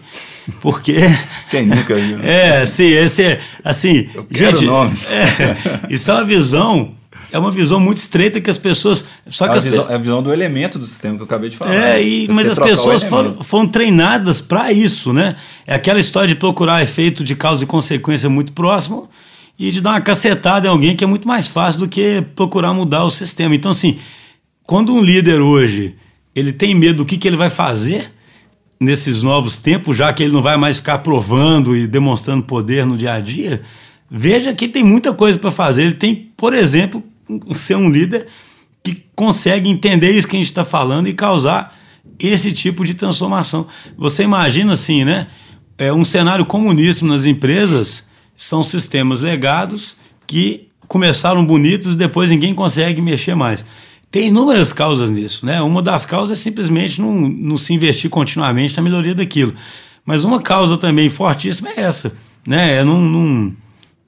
Porque. 0.61 0.95
Quem 1.51 1.67
nunca 1.67 1.93
viu? 1.93 2.19
É, 2.23 2.61
assim, 2.63 2.87
esse 2.87 3.21
é. 3.21 3.41
Assim, 3.63 4.09
Eu 4.15 4.23
quero 4.23 4.57
gente, 4.57 4.65
nomes. 4.65 5.05
É, 5.05 5.93
isso 5.93 6.09
é 6.09 6.13
uma 6.15 6.25
visão. 6.25 6.95
É 7.31 7.39
uma 7.39 7.51
visão 7.51 7.79
muito 7.79 7.97
estreita 7.97 8.39
que 8.41 8.49
as 8.49 8.57
pessoas. 8.57 9.05
Só 9.29 9.45
que 9.45 9.53
a 9.53 9.55
as 9.55 9.63
visão, 9.63 9.89
é 9.89 9.95
a 9.95 9.97
visão 9.97 10.23
do 10.23 10.31
elemento 10.31 10.77
do 10.77 10.85
sistema 10.85 11.15
que 11.15 11.21
eu 11.21 11.25
acabei 11.25 11.49
de 11.49 11.57
falar. 11.57 11.73
é, 11.73 12.03
e, 12.03 12.25
Você 12.25 12.31
mas 12.31 12.47
as 12.47 12.59
pessoas 12.59 13.03
foram, 13.03 13.43
foram 13.43 13.67
treinadas 13.67 14.41
para 14.41 14.71
isso, 14.71 15.13
né? 15.13 15.35
É 15.65 15.75
aquela 15.75 15.99
história 15.99 16.27
de 16.27 16.35
procurar 16.35 16.83
efeito 16.83 17.23
de 17.23 17.35
causa 17.35 17.63
e 17.63 17.67
consequência 17.67 18.29
muito 18.29 18.53
próximo 18.53 19.09
e 19.57 19.71
de 19.71 19.81
dar 19.81 19.91
uma 19.91 20.01
cacetada 20.01 20.67
em 20.67 20.69
alguém 20.69 20.95
que 20.95 21.03
é 21.03 21.07
muito 21.07 21.27
mais 21.27 21.47
fácil 21.47 21.81
do 21.81 21.87
que 21.87 22.23
procurar 22.35 22.73
mudar 22.73 23.03
o 23.03 23.09
sistema. 23.09 23.55
Então, 23.55 23.71
assim, 23.71 23.97
quando 24.63 24.93
um 24.93 25.01
líder 25.01 25.41
hoje 25.41 25.95
ele 26.35 26.51
tem 26.51 26.75
medo 26.75 26.97
do 26.97 27.05
que, 27.05 27.17
que 27.17 27.27
ele 27.27 27.37
vai 27.37 27.49
fazer 27.49 28.11
nesses 28.79 29.23
novos 29.23 29.57
tempos, 29.57 29.95
já 29.95 30.11
que 30.11 30.21
ele 30.21 30.33
não 30.33 30.41
vai 30.41 30.57
mais 30.57 30.77
ficar 30.77 30.97
provando 30.99 31.75
e 31.75 31.87
demonstrando 31.87 32.43
poder 32.43 32.85
no 32.85 32.97
dia 32.97 33.13
a 33.13 33.19
dia, 33.21 33.61
veja 34.09 34.53
que 34.53 34.67
tem 34.67 34.83
muita 34.83 35.13
coisa 35.13 35.39
para 35.39 35.49
fazer. 35.49 35.83
Ele 35.83 35.93
tem, 35.93 36.31
por 36.35 36.53
exemplo, 36.53 37.01
ser 37.53 37.75
um 37.75 37.89
líder 37.89 38.27
que 38.83 39.03
consegue 39.15 39.69
entender 39.69 40.11
isso 40.11 40.27
que 40.27 40.35
a 40.35 40.39
gente 40.39 40.47
está 40.47 40.65
falando 40.65 41.07
e 41.07 41.13
causar 41.13 41.75
esse 42.19 42.51
tipo 42.51 42.85
de 42.85 42.93
transformação. 42.93 43.67
Você 43.97 44.23
imagina 44.23 44.73
assim, 44.73 45.03
né? 45.03 45.27
É 45.77 45.91
um 45.91 46.05
cenário 46.05 46.45
comuníssimo 46.45 47.09
nas 47.09 47.25
empresas 47.25 48.05
são 48.35 48.63
sistemas 48.63 49.21
legados 49.21 49.97
que 50.27 50.67
começaram 50.87 51.45
bonitos 51.45 51.93
e 51.93 51.95
depois 51.95 52.29
ninguém 52.29 52.53
consegue 52.53 53.01
mexer 53.01 53.35
mais. 53.35 53.65
Tem 54.11 54.27
inúmeras 54.27 54.71
causas 54.71 55.09
nisso, 55.09 55.45
né? 55.45 55.61
Uma 55.61 55.81
das 55.81 56.05
causas 56.05 56.39
é 56.39 56.41
simplesmente 56.41 57.01
não, 57.01 57.13
não 57.13 57.57
se 57.57 57.73
investir 57.73 58.09
continuamente 58.09 58.75
na 58.77 58.83
melhoria 58.83 59.15
daquilo. 59.15 59.53
Mas 60.05 60.23
uma 60.23 60.41
causa 60.41 60.77
também 60.77 61.09
fortíssima 61.09 61.69
é 61.69 61.81
essa, 61.81 62.13
né? 62.47 62.75
É 62.75 62.83
não, 62.83 63.01
não, 63.01 63.53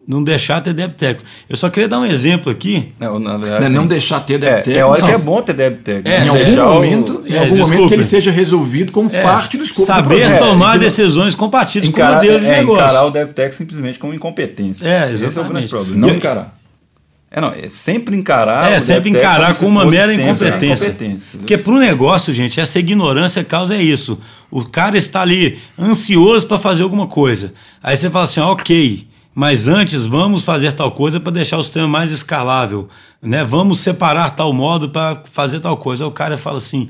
não 0.07 0.23
deixar 0.23 0.61
ter 0.61 0.73
débito 0.73 0.97
técnico. 0.99 1.29
Eu 1.49 1.57
só 1.57 1.69
queria 1.69 1.89
dar 1.89 1.99
um 1.99 2.05
exemplo 2.05 2.49
aqui. 2.51 2.93
Não, 2.97 3.19
na 3.19 3.33
Não, 3.33 3.39
verdade, 3.39 3.65
é 3.65 3.69
não 3.69 3.79
assim, 3.81 3.87
deixar 3.89 4.19
ter 4.21 4.35
é, 4.35 4.37
débito 4.37 4.63
tem 4.63 4.73
técnico. 4.75 4.89
hora 4.91 5.01
que 5.03 5.09
é 5.11 5.17
Não, 5.17 5.25
bom 5.25 5.41
ter 5.41 5.53
débito 5.53 5.83
técnico. 5.83 6.09
É, 6.09 6.19
né? 6.19 6.25
em 6.25 6.29
algum 6.29 6.43
Deixar 6.45 6.65
o- 6.69 6.73
momento, 6.75 7.23
em 7.27 7.33
é, 7.33 7.39
algum 7.39 7.57
momento 7.57 7.87
que 7.89 7.93
ele 7.93 8.03
seja 8.05 8.31
resolvido 8.31 8.91
como 8.93 9.09
É, 9.13 9.21
parte 9.21 9.57
do 9.57 9.63
escopo 9.65 9.81
do 9.81 9.85
saber 9.85 10.19
projeto. 10.21 10.39
tomar 10.39 10.75
É, 10.75 10.79
decisões 10.79 11.35
compatíveis 11.35 11.91
com 11.91 11.97
o 11.97 11.99
encarar, 12.03 12.15
modelo 12.15 12.39
de 12.39 12.45
é, 12.47 12.57
negócio. 12.57 12.83
encarar 12.83 13.03
o 13.05 13.11
débito 13.11 13.33
técnico 13.35 13.55
simplesmente 13.57 13.99
como 13.99 14.13
incompetência. 14.13 14.87
É, 14.87 15.11
Esse 15.11 15.25
é 15.25 15.27
o 15.27 15.31
grande 15.31 15.39
exatamente. 15.39 15.67
problema. 15.69 16.07
Não 16.07 16.09
encarar. 16.15 16.55
É, 17.29 17.41
não, 17.41 17.49
é 17.51 17.67
sempre 17.67 18.15
encarar. 18.15 18.71
É, 18.71 18.77
o 18.77 18.79
sempre 18.79 19.09
encarar 19.09 19.53
como 19.55 19.59
com 19.59 19.67
uma 19.67 19.85
mera 19.85 20.13
incompetência. 20.13 20.85
incompetência? 20.87 21.27
Porque 21.33 21.57
para 21.57 21.73
o 21.73 21.77
negócio, 21.77 22.33
gente, 22.33 22.57
essa 22.61 22.79
ignorância 22.79 23.43
causa 23.43 23.75
é 23.75 23.81
isso. 23.83 24.17
O 24.49 24.63
cara 24.63 24.97
está 24.97 25.23
ali 25.23 25.59
ansioso 25.77 26.47
para 26.47 26.57
fazer 26.57 26.83
alguma 26.83 27.05
coisa. 27.07 27.53
Aí 27.83 27.97
você 27.97 28.09
fala 28.09 28.23
assim, 28.23 28.39
ó, 28.39 28.53
ok, 28.53 29.05
mas 29.39 29.67
antes 29.67 30.07
vamos 30.07 30.43
fazer 30.43 30.73
tal 30.73 30.91
coisa 30.91 31.19
para 31.19 31.31
deixar 31.31 31.59
o 31.59 31.63
sistema 31.63 31.87
mais 31.87 32.11
escalável. 32.11 32.89
Né? 33.21 33.43
Vamos 33.43 33.77
separar 33.81 34.31
tal 34.31 34.51
modo 34.51 34.89
para 34.89 35.21
fazer 35.31 35.59
tal 35.59 35.77
coisa. 35.77 36.03
Aí 36.03 36.07
o 36.07 36.11
cara 36.11 36.39
fala 36.39 36.57
assim, 36.57 36.89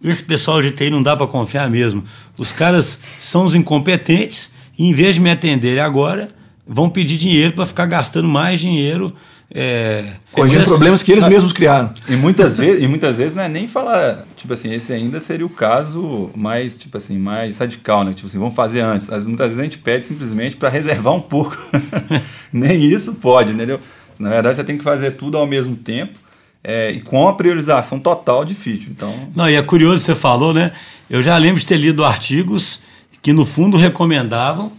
esse 0.00 0.22
pessoal 0.22 0.62
de 0.62 0.70
TI 0.70 0.88
não 0.88 1.02
dá 1.02 1.16
para 1.16 1.26
confiar 1.26 1.68
mesmo. 1.68 2.04
Os 2.38 2.52
caras 2.52 3.00
são 3.18 3.44
os 3.44 3.56
incompetentes 3.56 4.52
e 4.78 4.88
em 4.88 4.94
vez 4.94 5.16
de 5.16 5.20
me 5.20 5.32
atenderem 5.32 5.82
agora, 5.82 6.28
vão 6.64 6.88
pedir 6.88 7.16
dinheiro 7.16 7.54
para 7.54 7.66
ficar 7.66 7.86
gastando 7.86 8.28
mais 8.28 8.60
dinheiro 8.60 9.12
É, 9.52 10.04
Corrigindo 10.30 10.64
problemas 10.64 11.02
que 11.02 11.10
eles 11.10 11.26
mesmos 11.26 11.52
criaram. 11.52 11.92
E 12.08 12.14
muitas 12.14 12.56
vezes, 12.56 12.82
e 12.84 12.86
muitas 12.86 13.16
vezes 13.16 13.34
não 13.34 13.42
é 13.42 13.48
nem 13.48 13.66
falar, 13.66 14.24
tipo 14.36 14.52
assim, 14.52 14.72
esse 14.72 14.92
ainda 14.92 15.20
seria 15.20 15.44
o 15.44 15.50
caso 15.50 16.30
mais, 16.36 16.76
tipo 16.76 16.96
assim, 16.96 17.18
mais 17.18 17.58
radical, 17.58 18.04
né? 18.04 18.12
Tipo 18.12 18.28
assim, 18.28 18.38
vamos 18.38 18.54
fazer 18.54 18.80
antes. 18.80 19.08
Muitas 19.26 19.48
vezes 19.48 19.58
a 19.58 19.64
gente 19.64 19.78
pede 19.78 20.04
simplesmente 20.04 20.56
para 20.56 20.68
reservar 20.68 21.14
um 21.14 21.20
pouco. 21.20 21.58
nem 22.52 22.80
isso 22.84 23.14
pode, 23.14 23.50
entendeu? 23.50 23.80
Na 24.18 24.28
verdade, 24.28 24.56
você 24.56 24.64
tem 24.64 24.78
que 24.78 24.84
fazer 24.84 25.12
tudo 25.12 25.36
ao 25.36 25.46
mesmo 25.46 25.74
tempo 25.74 26.16
é, 26.62 26.92
e 26.92 27.00
com 27.00 27.26
a 27.26 27.32
priorização 27.32 27.98
total 27.98 28.44
de 28.44 28.54
feature. 28.54 28.90
Então... 28.90 29.28
Não, 29.34 29.50
e 29.50 29.56
é 29.56 29.62
curioso 29.62 30.04
você 30.04 30.14
falou, 30.14 30.54
né? 30.54 30.70
Eu 31.08 31.22
já 31.22 31.36
lembro 31.36 31.58
de 31.58 31.66
ter 31.66 31.76
lido 31.76 32.04
artigos 32.04 32.82
que 33.20 33.32
no 33.32 33.44
fundo 33.44 33.76
recomendavam 33.76 34.70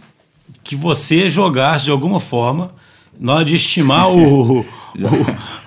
que 0.64 0.74
você 0.74 1.28
jogasse 1.28 1.84
de 1.84 1.90
alguma 1.90 2.20
forma 2.20 2.72
na 3.18 3.34
hora 3.34 3.44
de 3.44 3.56
estimar 3.56 4.10
o, 4.10 4.60
o, 4.60 4.66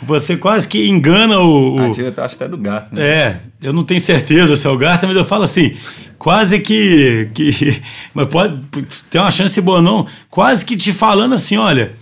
Você 0.04 0.38
quase 0.38 0.68
que 0.68 0.88
engana 0.88 1.40
o. 1.40 1.76
o 1.76 1.80
ah, 1.80 2.24
acho 2.26 2.36
até 2.36 2.48
do 2.48 2.58
gato. 2.58 2.94
Né? 2.94 3.02
É, 3.02 3.40
eu 3.62 3.74
não 3.74 3.84
tenho 3.84 4.02
certeza 4.02 4.56
se 4.56 4.68
é 4.68 4.70
o 4.70 4.78
gato, 4.78 5.08
mas 5.08 5.16
eu 5.16 5.26
falo 5.26 5.44
assim, 5.44 5.76
quase 6.18 6.60
que. 6.60 7.30
que 7.34 7.82
mas 8.14 8.28
pode. 8.28 8.60
Tem 9.10 9.22
uma 9.22 9.32
chance 9.32 9.60
boa, 9.62 9.82
não. 9.82 10.06
Quase 10.30 10.66
que 10.66 10.76
te 10.76 10.92
falando 10.92 11.34
assim, 11.36 11.58
olha 11.58 11.94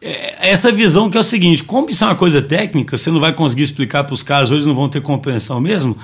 é, 0.00 0.50
essa 0.50 0.70
visão 0.70 1.10
que 1.10 1.16
é 1.16 1.20
o 1.20 1.24
seguinte: 1.24 1.64
como 1.64 1.90
isso 1.90 2.04
é 2.04 2.06
uma 2.06 2.14
coisa 2.14 2.40
técnica, 2.40 2.96
você 2.96 3.10
não 3.10 3.20
vai 3.20 3.32
conseguir 3.32 3.64
explicar 3.64 4.04
para 4.04 4.14
os 4.14 4.22
caras, 4.22 4.50
hoje 4.50 4.66
não 4.66 4.74
vão 4.74 4.88
ter 4.88 5.00
compreensão 5.00 5.60
mesmo. 5.60 5.96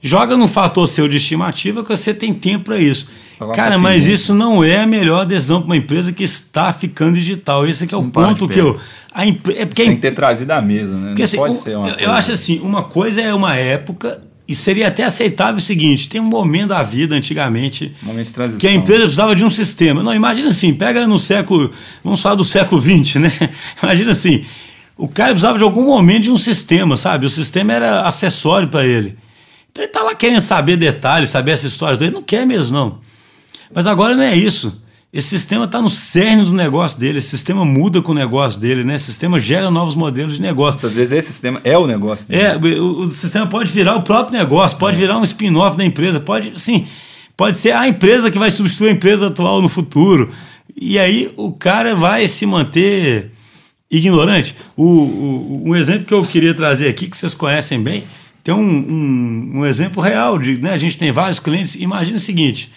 Joga 0.00 0.36
num 0.36 0.48
fator 0.48 0.88
seu 0.88 1.08
de 1.08 1.16
estimativa 1.16 1.82
que 1.82 1.88
você 1.88 2.14
tem 2.14 2.32
tempo 2.32 2.66
para 2.66 2.78
isso. 2.78 3.08
Falar 3.38 3.54
Cara, 3.54 3.78
mas 3.78 4.06
isso 4.06 4.34
não 4.34 4.62
é 4.64 4.80
a 4.80 4.86
melhor 4.86 5.22
adesão 5.22 5.60
para 5.60 5.66
uma 5.66 5.76
empresa 5.76 6.12
que 6.12 6.24
está 6.24 6.72
ficando 6.72 7.14
digital. 7.18 7.66
Esse 7.66 7.92
é 7.92 7.96
o 7.96 8.04
ponto 8.04 8.48
que 8.48 8.58
eu. 8.58 8.78
A 9.12 9.26
é 9.26 9.32
porque 9.32 9.84
tem 9.84 9.94
que 9.94 10.02
ter 10.02 10.12
trazido 10.12 10.52
à 10.52 10.60
mesa, 10.60 10.96
né? 10.96 11.08
Porque, 11.08 11.22
não 11.22 11.24
assim, 11.24 11.36
pode 11.36 11.56
ser 11.56 11.76
uma 11.76 11.88
eu, 11.88 11.96
eu 11.98 12.12
acho 12.12 12.32
assim: 12.32 12.60
uma 12.60 12.84
coisa 12.84 13.20
é 13.20 13.32
uma 13.32 13.56
época 13.56 14.20
e 14.46 14.54
seria 14.54 14.88
até 14.88 15.04
aceitável 15.04 15.56
o 15.56 15.60
seguinte: 15.60 16.08
tem 16.08 16.20
um 16.20 16.24
momento 16.24 16.68
da 16.68 16.82
vida 16.82 17.14
antigamente 17.14 17.94
momento 18.02 18.26
de 18.28 18.32
transição. 18.32 18.60
que 18.60 18.66
a 18.66 18.72
empresa 18.72 19.02
precisava 19.02 19.36
de 19.36 19.44
um 19.44 19.50
sistema. 19.50 20.02
Não, 20.02 20.14
imagina 20.14 20.48
assim, 20.48 20.72
pega 20.72 21.06
no 21.06 21.18
século, 21.18 21.70
vamos 22.02 22.20
falar 22.20 22.34
do 22.34 22.44
século 22.44 22.80
XX, 22.80 23.16
né? 23.16 23.32
Imagina 23.82 24.12
assim, 24.12 24.44
o 24.96 25.06
cara 25.06 25.30
precisava 25.30 25.58
de 25.58 25.64
algum 25.64 25.84
momento 25.84 26.24
de 26.24 26.30
um 26.30 26.38
sistema, 26.38 26.96
sabe? 26.96 27.26
O 27.26 27.30
sistema 27.30 27.72
era 27.72 28.02
acessório 28.02 28.68
para 28.68 28.86
ele. 28.86 29.16
Então 29.78 29.84
ele 29.84 29.92
tá 29.92 30.02
lá 30.02 30.14
querendo 30.14 30.40
saber 30.40 30.76
detalhes, 30.76 31.28
saber 31.28 31.52
essa 31.52 31.68
história 31.68 31.96
dele, 31.96 32.10
não 32.10 32.22
quer 32.22 32.44
mesmo 32.44 32.76
não. 32.76 32.98
Mas 33.72 33.86
agora 33.86 34.16
não 34.16 34.24
é 34.24 34.34
isso. 34.34 34.82
Esse 35.12 35.28
sistema 35.28 35.66
está 35.66 35.80
no 35.80 35.88
cerne 35.88 36.44
do 36.44 36.52
negócio 36.52 36.98
dele, 36.98 37.18
esse 37.18 37.28
sistema 37.28 37.64
muda 37.64 38.02
com 38.02 38.12
o 38.12 38.14
negócio 38.14 38.58
dele, 38.58 38.82
né? 38.84 38.96
Esse 38.96 39.06
sistema 39.06 39.38
gera 39.38 39.70
novos 39.70 39.94
modelos 39.94 40.34
de 40.34 40.42
negócio. 40.42 40.84
Às 40.84 40.94
vezes 40.94 41.12
esse 41.12 41.28
sistema 41.28 41.60
é 41.62 41.78
o 41.78 41.86
negócio 41.86 42.26
dele. 42.26 42.42
É, 42.42 42.56
o, 42.56 43.02
o 43.02 43.10
sistema 43.10 43.46
pode 43.46 43.72
virar 43.72 43.94
o 43.94 44.02
próprio 44.02 44.36
negócio, 44.36 44.76
pode 44.76 44.98
é. 44.98 45.00
virar 45.00 45.16
um 45.16 45.22
spin-off 45.22 45.76
da 45.76 45.84
empresa, 45.84 46.18
pode, 46.18 46.60
sim, 46.60 46.86
pode 47.36 47.56
ser 47.56 47.70
a 47.70 47.88
empresa 47.88 48.30
que 48.30 48.38
vai 48.38 48.50
substituir 48.50 48.88
a 48.88 48.92
empresa 48.92 49.28
atual 49.28 49.62
no 49.62 49.68
futuro. 49.68 50.30
E 50.76 50.98
aí 50.98 51.32
o 51.36 51.52
cara 51.52 51.94
vai 51.94 52.26
se 52.26 52.44
manter 52.44 53.30
ignorante. 53.88 54.56
O, 54.76 54.84
o, 54.84 55.62
um 55.66 55.76
exemplo 55.76 56.04
que 56.04 56.14
eu 56.14 56.22
queria 56.24 56.52
trazer 56.52 56.88
aqui, 56.88 57.08
que 57.08 57.16
vocês 57.16 57.34
conhecem 57.34 57.80
bem, 57.80 58.04
tem 58.48 58.54
um, 58.54 58.60
um, 58.60 59.50
um 59.58 59.66
exemplo 59.66 60.02
real. 60.02 60.38
De, 60.38 60.56
né, 60.56 60.72
a 60.72 60.78
gente 60.78 60.96
tem 60.96 61.12
vários 61.12 61.38
clientes. 61.38 61.74
Imagina 61.74 62.16
o 62.16 62.20
seguinte: 62.20 62.72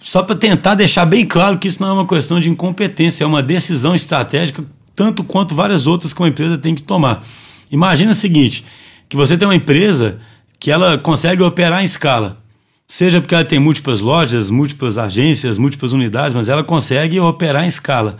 só 0.00 0.24
para 0.24 0.34
tentar 0.34 0.74
deixar 0.74 1.04
bem 1.04 1.24
claro 1.24 1.56
que 1.56 1.68
isso 1.68 1.80
não 1.80 1.88
é 1.90 1.92
uma 1.92 2.06
questão 2.06 2.40
de 2.40 2.50
incompetência, 2.50 3.22
é 3.22 3.26
uma 3.26 3.40
decisão 3.40 3.94
estratégica, 3.94 4.64
tanto 4.92 5.22
quanto 5.22 5.54
várias 5.54 5.86
outras 5.86 6.12
que 6.12 6.20
uma 6.20 6.28
empresa 6.28 6.58
tem 6.58 6.74
que 6.74 6.82
tomar. 6.82 7.24
Imagina 7.70 8.10
o 8.10 8.14
seguinte, 8.14 8.64
que 9.08 9.16
você 9.16 9.38
tem 9.38 9.46
uma 9.46 9.54
empresa 9.54 10.20
que 10.58 10.72
ela 10.72 10.98
consegue 10.98 11.44
operar 11.44 11.82
em 11.82 11.84
escala. 11.84 12.42
Seja 12.88 13.20
porque 13.20 13.36
ela 13.36 13.44
tem 13.44 13.60
múltiplas 13.60 14.00
lojas, 14.00 14.50
múltiplas 14.50 14.98
agências, 14.98 15.58
múltiplas 15.58 15.92
unidades, 15.92 16.34
mas 16.34 16.48
ela 16.48 16.64
consegue 16.64 17.20
operar 17.20 17.64
em 17.64 17.68
escala. 17.68 18.16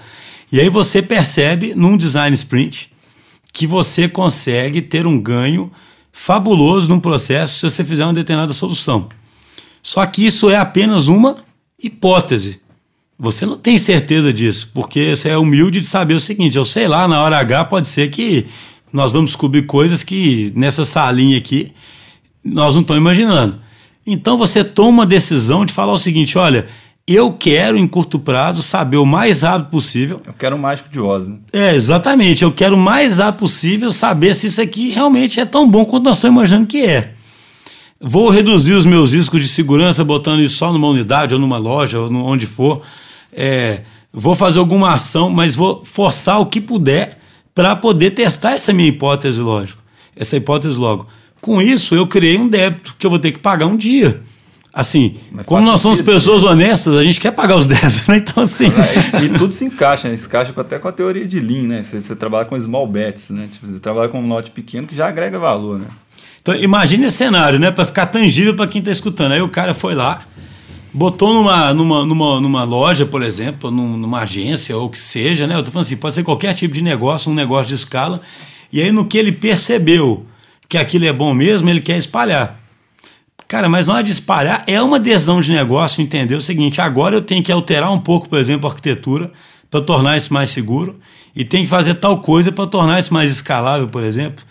E 0.52 0.60
aí 0.60 0.68
você 0.68 1.02
percebe 1.02 1.74
num 1.74 1.96
design 1.96 2.32
sprint 2.36 2.88
que 3.52 3.66
você 3.66 4.08
consegue 4.08 4.80
ter 4.80 5.08
um 5.08 5.20
ganho 5.20 5.72
fabuloso 6.16 6.88
num 6.88 7.00
processo 7.00 7.56
se 7.56 7.62
você 7.62 7.82
fizer 7.82 8.04
uma 8.04 8.14
determinada 8.14 8.52
solução. 8.52 9.08
Só 9.82 10.06
que 10.06 10.24
isso 10.24 10.48
é 10.48 10.56
apenas 10.56 11.08
uma 11.08 11.38
hipótese. 11.82 12.60
Você 13.18 13.44
não 13.44 13.58
tem 13.58 13.76
certeza 13.76 14.32
disso, 14.32 14.70
porque 14.72 15.14
você 15.14 15.30
é 15.30 15.36
humilde 15.36 15.80
de 15.80 15.86
saber 15.86 16.14
o 16.14 16.20
seguinte: 16.20 16.56
eu 16.56 16.64
sei 16.64 16.86
lá, 16.86 17.08
na 17.08 17.20
hora 17.20 17.38
H 17.38 17.64
pode 17.64 17.88
ser 17.88 18.10
que 18.10 18.46
nós 18.92 19.12
vamos 19.12 19.32
descobrir 19.32 19.62
coisas 19.62 20.04
que 20.04 20.52
nessa 20.54 20.84
salinha 20.84 21.36
aqui 21.36 21.72
nós 22.44 22.74
não 22.74 22.82
estamos 22.82 23.00
imaginando. 23.00 23.60
Então 24.06 24.38
você 24.38 24.62
toma 24.62 24.90
uma 24.90 25.06
decisão 25.06 25.66
de 25.66 25.72
falar 25.72 25.92
o 25.92 25.98
seguinte: 25.98 26.38
olha, 26.38 26.68
eu 27.06 27.32
quero 27.32 27.76
em 27.76 27.86
curto 27.86 28.18
prazo 28.18 28.62
saber 28.62 28.96
o 28.96 29.04
mais 29.04 29.42
rápido 29.42 29.70
possível. 29.70 30.20
Eu 30.26 30.32
quero 30.32 30.56
o 30.56 30.58
mágico 30.58 30.88
de 30.88 30.98
Oz, 30.98 31.28
né? 31.28 31.36
É, 31.52 31.74
exatamente. 31.74 32.42
Eu 32.42 32.50
quero 32.50 32.74
o 32.74 32.78
mais 32.78 33.18
rápido 33.18 33.40
possível 33.40 33.90
saber 33.90 34.34
se 34.34 34.46
isso 34.46 34.60
aqui 34.60 34.88
realmente 34.90 35.38
é 35.38 35.44
tão 35.44 35.68
bom 35.68 35.84
quanto 35.84 36.04
nós 36.04 36.16
estamos 36.16 36.36
imaginando 36.36 36.66
que 36.66 36.84
é. 36.84 37.12
Vou 38.00 38.30
reduzir 38.30 38.72
os 38.72 38.86
meus 38.86 39.12
riscos 39.12 39.40
de 39.40 39.48
segurança 39.48 40.02
botando 40.02 40.40
isso 40.40 40.56
só 40.56 40.72
numa 40.72 40.88
unidade 40.88 41.34
ou 41.34 41.40
numa 41.40 41.58
loja 41.58 42.00
ou 42.00 42.10
onde 42.10 42.46
for. 42.46 42.82
É, 43.32 43.82
vou 44.12 44.34
fazer 44.34 44.58
alguma 44.58 44.92
ação, 44.92 45.28
mas 45.28 45.54
vou 45.54 45.84
forçar 45.84 46.40
o 46.40 46.46
que 46.46 46.60
puder 46.60 47.18
para 47.54 47.76
poder 47.76 48.12
testar 48.12 48.52
essa 48.52 48.72
minha 48.72 48.88
hipótese, 48.88 49.40
lógico. 49.40 49.82
Essa 50.16 50.36
hipótese 50.36 50.78
logo. 50.78 51.06
Com 51.40 51.60
isso, 51.60 51.94
eu 51.94 52.06
criei 52.06 52.38
um 52.38 52.48
débito 52.48 52.94
que 52.98 53.04
eu 53.04 53.10
vou 53.10 53.18
ter 53.18 53.32
que 53.32 53.38
pagar 53.38 53.66
um 53.66 53.76
dia. 53.76 54.22
Assim, 54.74 55.18
Mas 55.30 55.46
como 55.46 55.64
nós 55.64 55.80
somos 55.80 56.00
pessoas 56.00 56.42
né? 56.42 56.48
honestas, 56.50 56.96
a 56.96 57.04
gente 57.04 57.20
quer 57.20 57.30
pagar 57.30 57.56
os 57.56 57.64
débitos, 57.64 58.08
né? 58.08 58.16
Então, 58.16 58.42
assim. 58.42 58.64
É, 58.66 59.22
e 59.22 59.38
tudo 59.38 59.54
se 59.54 59.64
encaixa, 59.64 60.08
né? 60.08 60.16
Se 60.16 60.26
encaixa 60.26 60.52
até 60.56 60.80
com 60.80 60.88
a 60.88 60.92
teoria 60.92 61.24
de 61.24 61.38
Lean, 61.38 61.68
né? 61.68 61.82
Você, 61.84 62.00
você 62.00 62.16
trabalha 62.16 62.44
com 62.44 62.58
small 62.58 62.84
bets, 62.84 63.30
né? 63.30 63.48
Tipo, 63.52 63.68
você 63.68 63.78
trabalha 63.78 64.08
com 64.08 64.20
um 64.20 64.26
lote 64.26 64.50
pequeno 64.50 64.88
que 64.88 64.96
já 64.96 65.06
agrega 65.06 65.38
valor, 65.38 65.78
né? 65.78 65.86
Então, 66.42 66.56
imagine 66.56 67.06
esse 67.06 67.18
cenário, 67.18 67.56
né? 67.60 67.70
Para 67.70 67.86
ficar 67.86 68.06
tangível 68.06 68.56
para 68.56 68.66
quem 68.66 68.80
está 68.80 68.90
escutando. 68.90 69.30
Aí 69.30 69.40
o 69.40 69.48
cara 69.48 69.74
foi 69.74 69.94
lá, 69.94 70.22
botou 70.92 71.32
numa, 71.32 71.72
numa, 71.72 72.04
numa, 72.04 72.40
numa 72.40 72.64
loja, 72.64 73.06
por 73.06 73.22
exemplo, 73.22 73.70
numa 73.70 74.22
agência 74.22 74.76
ou 74.76 74.86
o 74.86 74.90
que 74.90 74.98
seja, 74.98 75.46
né? 75.46 75.54
Eu 75.54 75.62
tô 75.62 75.70
falando 75.70 75.86
assim, 75.86 75.96
pode 75.96 76.16
ser 76.16 76.24
qualquer 76.24 76.52
tipo 76.52 76.74
de 76.74 76.82
negócio, 76.82 77.30
um 77.30 77.34
negócio 77.34 77.68
de 77.68 77.74
escala. 77.74 78.20
E 78.72 78.82
aí, 78.82 78.90
no 78.90 79.04
que 79.04 79.18
ele 79.18 79.30
percebeu 79.30 80.26
que 80.68 80.76
aquilo 80.76 81.04
é 81.04 81.12
bom 81.12 81.32
mesmo, 81.32 81.70
ele 81.70 81.80
quer 81.80 81.96
espalhar. 81.96 82.63
Cara, 83.54 83.68
mas 83.68 83.86
na 83.86 83.94
hora 83.94 84.02
de 84.02 84.10
espalhar, 84.10 84.64
é 84.66 84.82
uma 84.82 84.98
decisão 84.98 85.40
de 85.40 85.52
negócio 85.52 86.02
entender 86.02 86.34
o 86.34 86.40
seguinte: 86.40 86.80
agora 86.80 87.14
eu 87.14 87.22
tenho 87.22 87.40
que 87.40 87.52
alterar 87.52 87.92
um 87.92 88.00
pouco, 88.00 88.28
por 88.28 88.36
exemplo, 88.36 88.66
a 88.66 88.72
arquitetura 88.72 89.30
para 89.70 89.80
tornar 89.80 90.16
isso 90.16 90.34
mais 90.34 90.50
seguro, 90.50 90.98
e 91.36 91.44
tem 91.44 91.62
que 91.62 91.68
fazer 91.68 91.94
tal 91.94 92.18
coisa 92.20 92.50
para 92.50 92.66
tornar 92.66 92.98
isso 92.98 93.14
mais 93.14 93.30
escalável, 93.30 93.86
por 93.86 94.02
exemplo. 94.02 94.44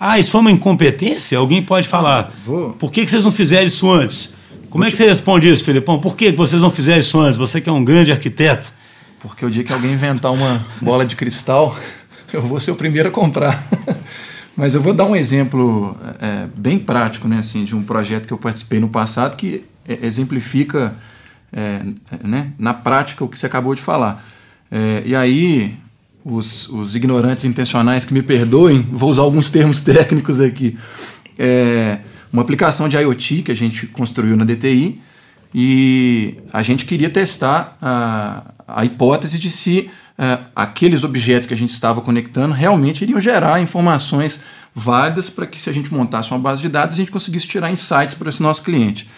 Ah, 0.00 0.18
isso 0.18 0.30
foi 0.30 0.40
uma 0.40 0.50
incompetência? 0.50 1.36
Alguém 1.36 1.62
pode 1.62 1.86
falar. 1.86 2.32
Vou. 2.46 2.72
Por 2.72 2.90
que, 2.90 3.04
que 3.04 3.10
vocês 3.10 3.24
não 3.24 3.30
fizeram 3.30 3.66
isso 3.66 3.90
antes? 3.92 4.32
Como 4.70 4.84
é 4.84 4.90
que 4.90 4.96
você 4.96 5.06
responde 5.06 5.52
isso, 5.52 5.62
Filipão? 5.62 5.98
Por 5.98 6.16
que 6.16 6.32
vocês 6.32 6.62
não 6.62 6.70
fizeram 6.70 7.00
isso 7.00 7.20
antes? 7.20 7.36
Você 7.36 7.60
que 7.60 7.68
é 7.68 7.72
um 7.72 7.84
grande 7.84 8.10
arquiteto. 8.10 8.72
Porque 9.20 9.44
o 9.44 9.50
dia 9.50 9.64
que 9.64 9.72
alguém 9.72 9.92
inventar 9.92 10.32
uma 10.32 10.64
bola 10.80 11.04
de 11.04 11.14
cristal, 11.14 11.76
eu 12.32 12.40
vou 12.40 12.58
ser 12.58 12.70
o 12.70 12.74
primeiro 12.74 13.10
a 13.10 13.12
comprar. 13.12 13.62
Mas 14.56 14.74
eu 14.74 14.80
vou 14.80 14.94
dar 14.94 15.04
um 15.04 15.14
exemplo 15.14 15.96
é, 16.18 16.48
bem 16.56 16.78
prático, 16.78 17.28
né, 17.28 17.38
assim, 17.38 17.64
de 17.64 17.76
um 17.76 17.82
projeto 17.82 18.26
que 18.26 18.32
eu 18.32 18.38
participei 18.38 18.80
no 18.80 18.88
passado 18.88 19.36
que 19.36 19.64
é, 19.86 20.06
exemplifica, 20.06 20.96
é, 21.52 21.82
né, 22.24 22.52
na 22.58 22.72
prática 22.72 23.22
o 23.22 23.28
que 23.28 23.38
você 23.38 23.44
acabou 23.44 23.74
de 23.74 23.82
falar. 23.82 24.24
É, 24.70 25.02
e 25.04 25.14
aí 25.14 25.76
os, 26.24 26.68
os 26.70 26.96
ignorantes 26.96 27.44
intencionais 27.44 28.06
que 28.06 28.14
me 28.14 28.22
perdoem, 28.22 28.80
vou 28.80 29.10
usar 29.10 29.22
alguns 29.22 29.50
termos 29.50 29.80
técnicos 29.84 30.40
aqui. 30.40 30.76
É 31.38 31.98
uma 32.32 32.42
aplicação 32.42 32.88
de 32.88 32.96
IoT 32.96 33.42
que 33.42 33.52
a 33.52 33.54
gente 33.54 33.86
construiu 33.86 34.36
na 34.36 34.44
DTI 34.44 35.00
e 35.54 36.34
a 36.52 36.62
gente 36.62 36.84
queria 36.84 37.08
testar 37.08 37.76
a, 37.80 38.42
a 38.66 38.84
hipótese 38.84 39.38
de 39.38 39.50
se 39.50 39.90
é, 40.18 40.38
aqueles 40.54 41.04
objetos 41.04 41.46
que 41.46 41.54
a 41.54 41.56
gente 41.56 41.72
estava 41.72 42.00
conectando 42.00 42.54
realmente 42.54 43.02
iriam 43.02 43.20
gerar 43.20 43.60
informações 43.60 44.42
válidas 44.74 45.28
para 45.28 45.46
que 45.46 45.60
se 45.60 45.68
a 45.68 45.72
gente 45.72 45.92
montasse 45.92 46.30
uma 46.30 46.40
base 46.40 46.62
de 46.62 46.68
dados 46.68 46.94
a 46.94 46.96
gente 46.96 47.10
conseguisse 47.10 47.46
tirar 47.46 47.70
insights 47.70 48.14
para 48.14 48.28
esse 48.28 48.42
nosso 48.42 48.62
cliente. 48.62 49.08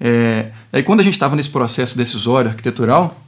É, 0.00 0.50
aí 0.72 0.82
quando 0.82 1.00
a 1.00 1.02
gente 1.02 1.14
estava 1.14 1.36
nesse 1.36 1.50
processo 1.50 1.96
decisório 1.96 2.50
arquitetural, 2.50 3.20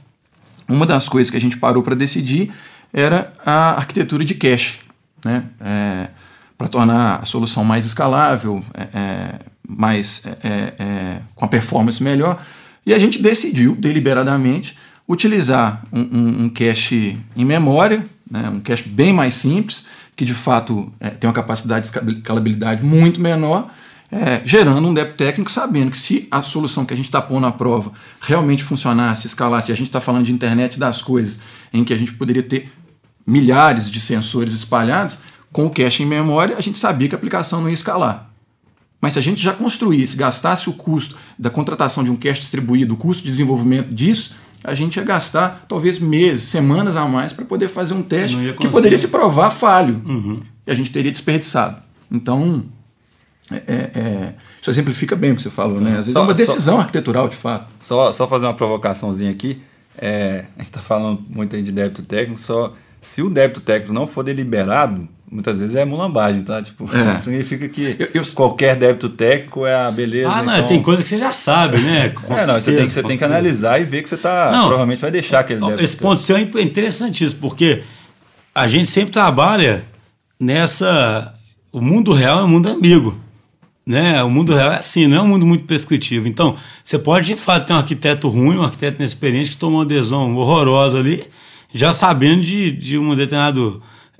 uma 0.67 0.85
das 0.85 1.07
coisas 1.07 1.29
que 1.29 1.37
a 1.37 1.41
gente 1.41 1.57
parou 1.57 1.83
para 1.83 1.95
decidir 1.95 2.51
era 2.93 3.31
a 3.45 3.77
arquitetura 3.77 4.23
de 4.25 4.35
cache, 4.35 4.79
né? 5.23 5.45
É, 5.59 6.09
para 6.57 6.67
tornar 6.67 7.21
a 7.23 7.25
solução 7.25 7.63
mais 7.63 7.85
escalável, 7.85 8.63
é, 8.73 8.87
é 8.93 9.39
mais 9.67 10.23
é, 10.43 11.21
com 11.33 11.43
a 11.43 11.47
performance 11.47 12.03
melhor. 12.03 12.39
E 12.85 12.93
a 12.93 12.99
gente 12.99 13.19
decidiu 13.21 13.75
deliberadamente 13.75 14.77
utilizar 15.07 15.83
um, 15.91 16.01
um, 16.01 16.43
um 16.43 16.49
cache 16.49 17.17
em 17.35 17.45
memória, 17.45 18.05
né? 18.29 18.49
um 18.49 18.59
cache 18.59 18.87
bem 18.87 19.11
mais 19.11 19.35
simples, 19.35 19.83
que 20.15 20.25
de 20.25 20.33
fato 20.33 20.91
é, 20.99 21.09
tem 21.09 21.27
uma 21.27 21.33
capacidade 21.33 21.89
de 21.89 22.17
escalabilidade 22.17 22.85
muito 22.85 23.19
menor, 23.19 23.69
é, 24.11 24.41
gerando 24.45 24.85
um 24.85 24.93
débito 24.93 25.17
técnico, 25.17 25.51
sabendo 25.51 25.91
que 25.91 25.97
se 25.97 26.27
a 26.29 26.41
solução 26.41 26.85
que 26.85 26.93
a 26.93 26.97
gente 26.97 27.05
está 27.05 27.21
pondo 27.21 27.47
à 27.47 27.51
prova 27.51 27.93
realmente 28.19 28.63
funcionasse, 28.63 29.25
escalasse, 29.25 29.71
a 29.71 29.75
gente 29.75 29.87
está 29.87 30.01
falando 30.01 30.25
de 30.25 30.33
internet 30.33 30.77
das 30.77 31.01
coisas, 31.01 31.39
em 31.73 31.83
que 31.83 31.93
a 31.93 31.97
gente 31.97 32.13
poderia 32.13 32.43
ter 32.43 32.71
milhares 33.25 33.89
de 33.89 34.01
sensores 34.01 34.53
espalhados, 34.53 35.17
com 35.51 35.65
o 35.65 35.69
cache 35.69 36.03
em 36.03 36.05
memória, 36.05 36.57
a 36.57 36.61
gente 36.61 36.77
sabia 36.77 37.07
que 37.07 37.15
a 37.15 37.17
aplicação 37.17 37.61
não 37.61 37.69
ia 37.69 37.73
escalar. 37.73 38.29
Mas 38.99 39.13
se 39.13 39.19
a 39.19 39.21
gente 39.21 39.41
já 39.41 39.53
construísse, 39.53 40.15
gastasse 40.15 40.69
o 40.69 40.73
custo 40.73 41.17
da 41.37 41.49
contratação 41.49 42.03
de 42.03 42.11
um 42.11 42.15
cache 42.15 42.41
distribuído, 42.41 42.93
o 42.93 42.97
custo 42.97 43.23
de 43.23 43.31
desenvolvimento 43.31 43.93
disso, 43.93 44.35
a 44.63 44.73
gente 44.75 44.97
ia 44.97 45.03
gastar 45.03 45.65
talvez 45.67 45.99
meses, 45.99 46.43
semanas 46.43 46.95
a 46.95 47.05
mais 47.05 47.33
para 47.33 47.45
poder 47.45 47.67
fazer 47.69 47.93
um 47.93 48.03
teste 48.03 48.37
que 48.59 48.67
poderia 48.67 48.97
se 48.97 49.07
provar 49.07 49.49
falho. 49.49 50.01
Uhum. 50.05 50.41
E 50.65 50.71
a 50.71 50.75
gente 50.75 50.91
teria 50.91 51.11
desperdiçado. 51.11 51.81
Então, 52.11 52.63
é, 53.51 53.55
é, 53.55 53.75
é, 53.99 54.33
isso 54.61 54.69
exemplifica 54.69 55.15
bem 55.15 55.31
o 55.31 55.35
que 55.35 55.41
você 55.41 55.49
falou, 55.49 55.81
né? 55.81 55.91
Às 55.91 55.97
vezes 55.97 56.13
só, 56.13 56.19
é 56.19 56.23
uma 56.23 56.33
decisão 56.33 56.75
só, 56.75 56.81
arquitetural, 56.81 57.27
de 57.27 57.35
fato. 57.35 57.73
Só, 57.79 58.11
só 58.11 58.27
fazer 58.27 58.45
uma 58.45 58.53
provocaçãozinha 58.53 59.31
aqui. 59.31 59.61
É, 59.97 60.45
a 60.55 60.59
gente 60.59 60.67
está 60.67 60.79
falando 60.79 61.23
muito 61.29 61.55
aí 61.55 61.61
de 61.61 61.71
débito 61.71 62.03
técnico, 62.03 62.39
só 62.39 62.73
se 63.01 63.21
o 63.21 63.29
débito 63.29 63.59
técnico 63.61 63.93
não 63.93 64.07
for 64.07 64.23
deliberado, 64.23 65.07
muitas 65.31 65.59
vezes 65.59 65.75
é 65.75 65.85
mulambagem, 65.85 66.43
tá? 66.43 66.61
Tipo, 66.61 66.89
é. 66.93 67.17
significa 67.19 67.69
que 67.69 67.95
eu, 67.97 68.09
eu, 68.13 68.23
qualquer 68.35 68.75
débito 68.75 69.07
técnico 69.07 69.65
é 69.65 69.73
a 69.73 69.89
beleza. 69.89 70.29
Ah, 70.29 70.43
não, 70.43 70.55
então... 70.55 70.67
tem 70.67 70.81
coisa 70.81 71.01
que 71.01 71.07
você 71.07 71.17
já 71.17 71.31
sabe, 71.31 71.77
né? 71.77 72.09
Com 72.27 72.33
é, 72.37 72.45
não, 72.45 72.61
certeza, 72.61 72.63
você 72.63 72.75
tem, 72.75 72.85
você 72.87 73.03
tem 73.03 73.17
que 73.17 73.23
analisar 73.23 73.79
e 73.79 73.85
ver 73.85 74.03
que 74.03 74.09
você 74.09 74.17
tá. 74.17 74.51
Não, 74.51 74.63
provavelmente 74.63 74.99
vai 74.99 75.09
deixar 75.09 75.39
aquele 75.39 75.61
débito. 75.61 75.81
Esse 75.81 75.95
ponto 75.95 76.21
seu 76.21 76.35
é 76.35 76.41
interessantíssimo, 76.41 77.39
porque 77.39 77.81
a 78.53 78.67
gente 78.67 78.89
sempre 78.89 79.13
trabalha 79.13 79.85
nessa. 80.37 81.33
O 81.71 81.79
mundo 81.79 82.11
real 82.11 82.41
é 82.41 82.43
um 82.43 82.49
mundo 82.49 82.69
amigo. 82.69 83.17
Né? 83.87 84.21
O 84.23 84.29
mundo 84.29 84.53
real 84.53 84.73
é 84.73 84.79
assim, 84.79 85.07
não 85.07 85.17
é 85.17 85.21
um 85.21 85.27
mundo 85.27 85.45
muito 85.45 85.63
prescritivo. 85.63 86.27
Então, 86.27 86.55
você 86.83 86.99
pode 86.99 87.27
de 87.27 87.35
fato 87.35 87.67
ter 87.67 87.73
um 87.73 87.77
arquiteto 87.77 88.29
ruim, 88.29 88.57
um 88.57 88.63
arquiteto 88.63 88.97
inexperiente 88.97 89.51
que 89.51 89.57
tomou 89.57 89.79
uma 89.79 89.85
adesão 89.85 90.35
horrorosa 90.35 90.99
ali, 90.99 91.23
já 91.73 91.91
sabendo 91.91 92.43
de, 92.43 92.71
de 92.71 92.97
uma 92.97 93.15
determinada 93.15 93.59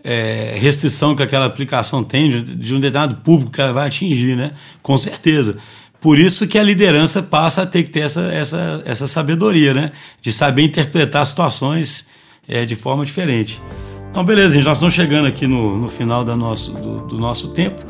é, 0.03 0.55
restrição 0.57 1.15
que 1.15 1.23
aquela 1.23 1.45
aplicação 1.45 2.03
tem, 2.03 2.29
de, 2.29 2.55
de 2.55 2.75
um 2.75 2.79
determinado 2.79 3.17
público 3.17 3.51
que 3.51 3.61
ela 3.61 3.73
vai 3.73 3.87
atingir, 3.87 4.35
né? 4.35 4.51
Com 4.81 4.97
certeza. 4.97 5.57
Por 5.99 6.17
isso 6.17 6.47
que 6.47 6.57
a 6.57 6.63
liderança 6.63 7.21
passa 7.21 7.61
a 7.61 7.65
ter 7.65 7.83
que 7.83 7.89
ter 7.91 8.01
essa, 8.01 8.21
essa, 8.21 8.81
essa 8.85 9.07
sabedoria, 9.07 9.73
né? 9.73 9.91
De 10.21 10.31
saber 10.33 10.63
interpretar 10.63 11.25
situações 11.27 12.07
é, 12.47 12.65
de 12.65 12.75
forma 12.75 13.05
diferente. 13.05 13.61
Então, 14.09 14.25
beleza, 14.25 14.55
gente, 14.55 14.65
nós 14.65 14.77
estamos 14.77 14.95
chegando 14.95 15.27
aqui 15.27 15.47
no, 15.47 15.77
no 15.77 15.87
final 15.87 16.25
da 16.25 16.35
nosso, 16.35 16.73
do, 16.73 17.07
do 17.07 17.17
nosso 17.17 17.49
tempo. 17.49 17.81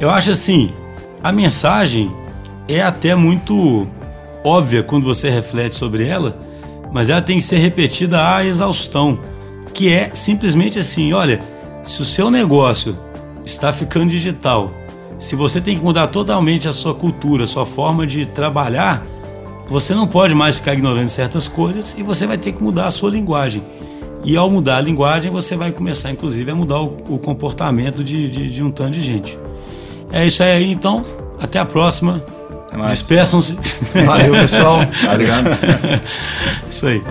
Eu 0.00 0.10
acho 0.10 0.30
assim, 0.30 0.70
a 1.22 1.30
mensagem 1.30 2.12
é 2.68 2.82
até 2.82 3.14
muito 3.14 3.88
óbvia 4.44 4.82
quando 4.82 5.04
você 5.04 5.30
reflete 5.30 5.76
sobre 5.76 6.06
ela, 6.06 6.38
mas 6.92 7.08
ela 7.08 7.22
tem 7.22 7.38
que 7.38 7.44
ser 7.44 7.58
repetida 7.58 8.36
à 8.36 8.44
exaustão, 8.44 9.18
que 9.72 9.90
é 9.90 10.10
simplesmente 10.14 10.78
assim, 10.78 11.12
olha, 11.12 11.40
se 11.82 12.00
o 12.00 12.04
seu 12.04 12.30
negócio 12.30 12.96
está 13.44 13.72
ficando 13.72 14.10
digital, 14.10 14.72
se 15.18 15.36
você 15.36 15.60
tem 15.60 15.76
que 15.76 15.84
mudar 15.84 16.08
totalmente 16.08 16.66
a 16.68 16.72
sua 16.72 16.94
cultura, 16.94 17.44
a 17.44 17.46
sua 17.46 17.66
forma 17.66 18.06
de 18.06 18.26
trabalhar, 18.26 19.04
você 19.68 19.94
não 19.94 20.06
pode 20.06 20.34
mais 20.34 20.56
ficar 20.56 20.74
ignorando 20.74 21.08
certas 21.08 21.48
coisas 21.48 21.94
e 21.96 22.02
você 22.02 22.26
vai 22.26 22.36
ter 22.36 22.52
que 22.52 22.62
mudar 22.62 22.86
a 22.86 22.90
sua 22.90 23.10
linguagem. 23.10 23.62
E 24.24 24.36
ao 24.36 24.48
mudar 24.48 24.76
a 24.76 24.80
linguagem, 24.80 25.30
você 25.30 25.56
vai 25.56 25.72
começar, 25.72 26.10
inclusive, 26.10 26.50
a 26.50 26.54
mudar 26.54 26.80
o, 26.80 26.96
o 27.08 27.18
comportamento 27.18 28.04
de, 28.04 28.28
de, 28.28 28.50
de 28.50 28.62
um 28.62 28.70
tanto 28.70 28.92
de 28.92 29.00
gente. 29.00 29.38
É 30.12 30.24
isso 30.26 30.42
aí, 30.42 30.70
então. 30.70 31.04
Até 31.40 31.58
a 31.58 31.64
próxima. 31.64 32.22
Despeçam-se. 32.88 33.56
Valeu, 34.06 34.32
pessoal. 34.32 34.78
Obrigado. 35.12 35.48
isso 36.70 36.86
aí. 36.86 37.02